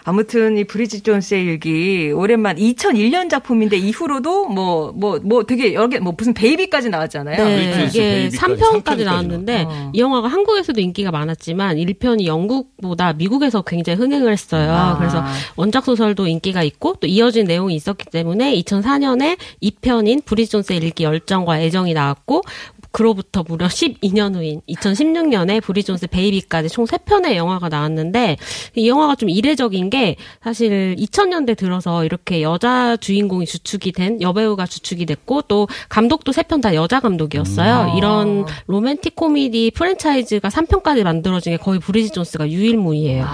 아무튼 0.04 0.56
이 0.56 0.64
브리짓 0.64 1.04
존스의 1.04 1.44
일기 1.44 2.10
오랜만 2.14 2.56
2001년 2.56 3.28
작품인데 3.28 3.76
이후로도 3.76 4.46
뭐뭐뭐 4.48 5.44
되게 5.44 5.74
여러 5.74 5.88
개 5.88 5.98
뭐 6.00 6.14
무슨 6.16 6.32
베이비까지 6.32 6.88
나왔잖아요. 6.88 7.36
네, 7.44 7.84
이게 7.86 8.00
베이비까지 8.00 8.36
3편까지 8.38 8.82
3편까지 8.82 9.04
나왔는데 9.04 9.64
어. 9.68 9.90
이 9.92 10.00
영화가 10.00 10.28
한국에서도 10.28 10.80
인기가 10.80 11.10
많았지만 11.10 11.76
1편이 11.76 12.24
영국보다 12.24 13.12
미국에서 13.12 13.60
굉장히 13.62 13.98
흥행을 13.98 14.32
했어요. 14.32 14.72
아. 14.72 14.96
그래서 14.98 15.22
원작 15.56 15.84
소설도 15.84 16.26
인기가 16.26 16.62
있고 16.62 16.94
또 17.00 17.06
이어진 17.06 17.44
내용이 17.46 17.74
있었기 17.74 18.06
때문에 18.10 18.54
2004년에 18.62 19.36
2편인 19.62 20.24
브리짓 20.24 20.52
존스의 20.52 20.78
일기 20.80 21.04
열정 21.04 21.39
과 21.44 21.60
애정이 21.60 21.94
나왔고 21.94 22.42
그로부터 22.92 23.44
무려 23.46 23.66
12년 23.66 24.34
후인 24.34 24.62
2016년에 24.68 25.62
브리짓 25.62 25.82
존스 25.82 26.08
베이비까지 26.08 26.68
총 26.68 26.84
3편의 26.84 27.36
영화가 27.36 27.68
나왔는데 27.68 28.36
이 28.74 28.88
영화가 28.88 29.14
좀 29.16 29.28
이례적인 29.28 29.90
게 29.90 30.16
사실 30.42 30.96
2000년대 30.98 31.56
들어서 31.56 32.04
이렇게 32.04 32.42
여자 32.42 32.96
주인공이 32.96 33.46
주축이 33.46 33.92
된 33.92 34.20
여배우가 34.20 34.66
주축이 34.66 35.06
됐고 35.06 35.42
또 35.42 35.68
감독도 35.88 36.32
3편 36.32 36.62
다 36.62 36.74
여자 36.74 37.00
감독이었어요. 37.00 37.94
이런 37.96 38.44
로맨틱 38.66 39.14
코미디 39.14 39.72
프랜차이즈가 39.74 40.48
3편까지 40.48 41.02
만들어진 41.04 41.52
게 41.52 41.56
거의 41.56 41.78
브리짓 41.78 42.12
존스가 42.12 42.50
유일무이예요. 42.50 43.26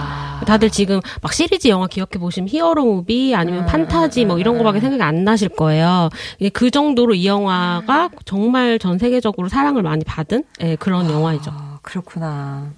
다들 0.45 0.69
지금 0.69 0.99
막 1.21 1.33
시리즈 1.33 1.67
영화 1.67 1.87
기억해 1.87 2.19
보시면 2.19 2.47
hero 2.49 2.85
movie 2.85 3.33
아니면 3.33 3.65
판타지 3.65 4.25
뭐 4.25 4.37
이런 4.37 4.57
거밖에 4.57 4.79
생각이 4.79 5.01
안 5.01 5.23
나실 5.23 5.49
거예요. 5.49 6.09
그 6.53 6.69
정도로 6.69 7.15
이 7.15 7.25
영화가 7.25 8.09
정말 8.25 8.77
전 8.79 8.97
세계적으로 8.99 9.46
사랑을 9.49 9.81
많이 9.83 10.03
받은 10.03 10.43
예, 10.61 10.75
그런 10.75 11.09
영화이죠. 11.09 11.51
아, 11.53 11.79
그렇구나. 11.81 12.71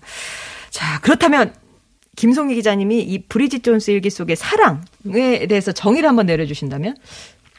자, 0.69 0.99
그렇다면 1.01 1.53
김송희 2.15 2.55
기자님이 2.55 2.99
이 3.01 3.23
브리짓 3.23 3.63
존스 3.63 3.91
일기 3.91 4.09
속의 4.09 4.35
사랑에 4.35 5.47
대해서 5.47 5.71
정의를 5.71 6.09
한번 6.09 6.25
내려주신다면? 6.25 6.97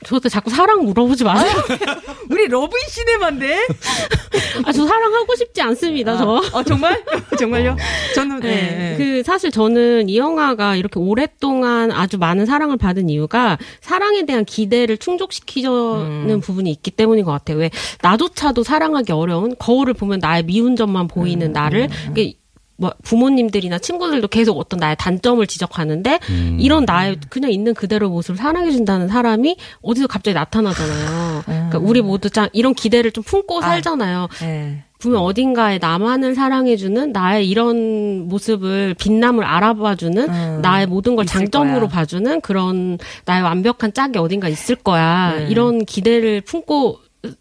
저한테 0.04 0.28
자꾸 0.28 0.50
사랑 0.50 0.84
물어보지 0.84 1.24
마세요. 1.24 1.52
우리 2.30 2.48
러브인 2.48 2.82
시네마인데? 2.88 3.66
아, 4.64 4.72
저 4.72 4.86
사랑하고 4.86 5.34
싶지 5.34 5.60
않습니다, 5.60 6.16
저. 6.16 6.40
어, 6.52 6.62
정말? 6.62 7.02
정말요? 7.38 7.76
저는, 8.14 8.40
네. 8.40 8.48
네. 8.48 8.94
그 8.96 9.22
사실 9.22 9.50
저는 9.50 10.08
이 10.08 10.16
영화가 10.16 10.76
이렇게 10.76 10.98
오랫동안 10.98 11.92
아주 11.92 12.18
많은 12.18 12.46
사랑을 12.46 12.76
받은 12.76 13.10
이유가 13.10 13.58
사랑에 13.80 14.24
대한 14.24 14.44
기대를 14.44 14.96
충족시키려는 14.98 16.30
음. 16.30 16.40
부분이 16.40 16.70
있기 16.70 16.90
때문인 16.92 17.24
것 17.24 17.32
같아요. 17.32 17.58
왜 17.58 17.70
나조차도 18.02 18.62
사랑하기 18.62 19.12
어려운 19.12 19.54
거울을 19.58 19.94
보면 19.94 20.20
나의 20.20 20.44
미운 20.44 20.76
점만 20.76 21.08
보이는 21.08 21.46
음. 21.48 21.52
나를 21.52 21.88
이게 22.10 22.34
뭐 22.80 22.92
부모님들이나 23.02 23.78
친구들도 23.78 24.26
계속 24.28 24.58
어떤 24.58 24.80
나의 24.80 24.96
단점을 24.98 25.46
지적하는데 25.46 26.18
이런 26.58 26.86
나의 26.86 27.18
그냥 27.28 27.50
있는 27.52 27.74
그대로 27.74 28.08
모습을 28.08 28.38
사랑해 28.38 28.72
준다는 28.72 29.06
사람이 29.08 29.56
어디서 29.82 30.06
갑자기 30.06 30.34
나타나잖아요. 30.34 31.42
그러니까 31.44 31.78
우리 31.78 32.00
모두 32.00 32.30
짱 32.30 32.48
이런 32.54 32.72
기대를 32.74 33.12
좀 33.12 33.22
품고 33.22 33.58
아. 33.58 33.62
살잖아요. 33.62 34.28
네. 34.40 34.84
분명 34.98 35.22
어딘가에 35.24 35.78
나만을 35.78 36.34
사랑해주는 36.34 37.12
나의 37.12 37.48
이런 37.48 38.28
모습을 38.28 38.94
빛남을 38.98 39.44
알아봐주는 39.44 40.28
음, 40.28 40.58
나의 40.60 40.86
모든 40.86 41.16
걸 41.16 41.24
장점으로 41.24 41.88
거야. 41.88 41.88
봐주는 41.88 42.40
그런 42.42 42.98
나의 43.24 43.42
완벽한 43.42 43.94
짝이 43.94 44.18
어딘가 44.18 44.48
있을 44.48 44.76
거야 44.76 45.36
네. 45.38 45.46
이런 45.48 45.84
기대를 45.86 46.42
품고 46.42 46.98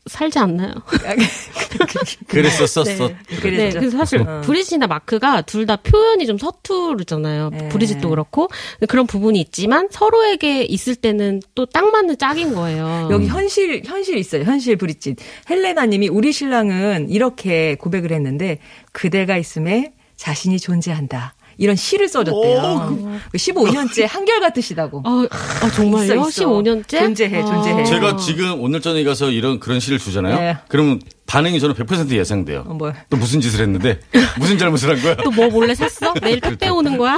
살지 0.08 0.40
않나요? 0.40 0.74
그랬었었어. 2.28 3.08
네. 3.08 3.16
네, 3.30 3.36
그랬죠. 3.40 3.80
그래서 3.80 3.98
사실 3.98 4.22
어. 4.22 4.42
브리짓이나 4.42 4.88
마크가 4.88 5.42
둘 5.44 5.70
다 5.70 5.76
표현이 5.76 6.26
좀 6.26 6.38
서투르잖아요. 6.40 7.50
네. 7.52 7.70
브리짓도 7.70 8.10
그렇고 8.10 8.50
그런 8.88 9.06
부분이 9.06 9.40
있지만 9.42 9.88
서로에게 9.92 10.64
있을 10.64 10.96
때는 10.96 11.42
또 11.54 11.66
딱 11.68 11.92
맞는 11.92 12.18
짝인 12.18 12.56
거예요. 12.56 13.10
여기 13.12 13.28
현실, 13.28 13.84
현실 13.86 14.18
있어요. 14.18 14.44
현실 14.44 14.76
브릿짓. 14.76 15.18
헬레나 15.50 15.86
님이 15.86 16.08
우리 16.08 16.32
신랑은 16.32 17.10
이렇게 17.12 17.76
고백을 17.76 18.12
했는데, 18.12 18.58
그대가 18.92 19.38
있음에 19.38 19.94
자신이 20.18 20.60
존재한다. 20.60 21.36
이런 21.60 21.76
시를 21.76 22.08
써줬대요. 22.08 23.20
15년째 23.36 24.08
한결같으시다고. 24.10 25.04
아, 25.06 25.28
아, 25.62 25.70
정말요? 25.72 26.04
있어, 26.06 26.30
있어. 26.30 26.50
15년째? 26.50 27.00
존재해, 27.00 27.44
존재해. 27.44 27.84
제가 27.84 28.16
지금 28.16 28.62
오늘 28.62 28.80
저녁에 28.82 29.04
가서 29.04 29.30
이런 29.30 29.60
그런 29.60 29.80
시를 29.82 30.00
주잖아요. 30.00 30.36
네. 30.40 30.58
그러면 30.70 31.02
반응이 31.28 31.60
저는 31.60 31.76
100% 31.76 32.12
예상돼요. 32.12 32.64
어. 32.66 32.78
또 33.10 33.18
무슨 33.18 33.42
짓을 33.42 33.60
했는데 33.62 34.00
무슨 34.40 34.58
잘못을 34.58 34.90
한 34.90 35.02
거야? 35.02 35.16
또 35.18 35.30
뭐 35.32 35.50
몰래 35.50 35.76
샀어? 35.76 36.14
내일 36.24 36.40
택배 36.40 36.70
오는 36.70 36.98
거야? 36.98 37.18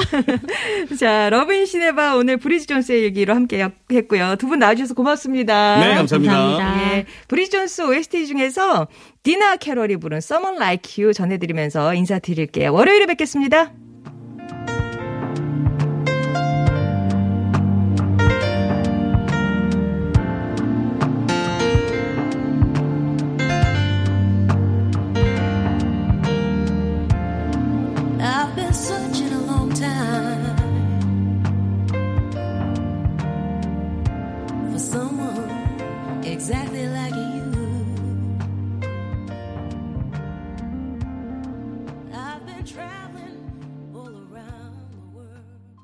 자, 1.00 1.30
러브인 1.30 1.66
시네마 1.66 2.16
오늘 2.16 2.38
브리짓 2.38 2.66
존스의 2.68 3.04
일기로 3.04 3.34
함께 3.36 3.70
했고요. 3.92 4.36
두 4.38 4.48
분 4.48 4.60
나와주셔서 4.60 4.96
고맙습니다. 4.96 5.80
네, 5.80 5.96
감사합니다. 5.96 6.34
감사합니다. 6.34 6.98
예, 6.98 7.06
브리짓 7.30 7.52
존스 7.52 7.84
OST 7.84 8.28
중에서 8.28 8.88
디나 9.24 9.56
캐럴이 9.56 9.98
부른 9.98 10.18
Someone 10.18 10.58
Like 10.58 11.02
You 11.02 11.14
전해드리면서 11.14 11.94
인사드릴게요. 11.94 12.74
월요일에 12.74 13.06
뵙겠습니다. 13.06 13.72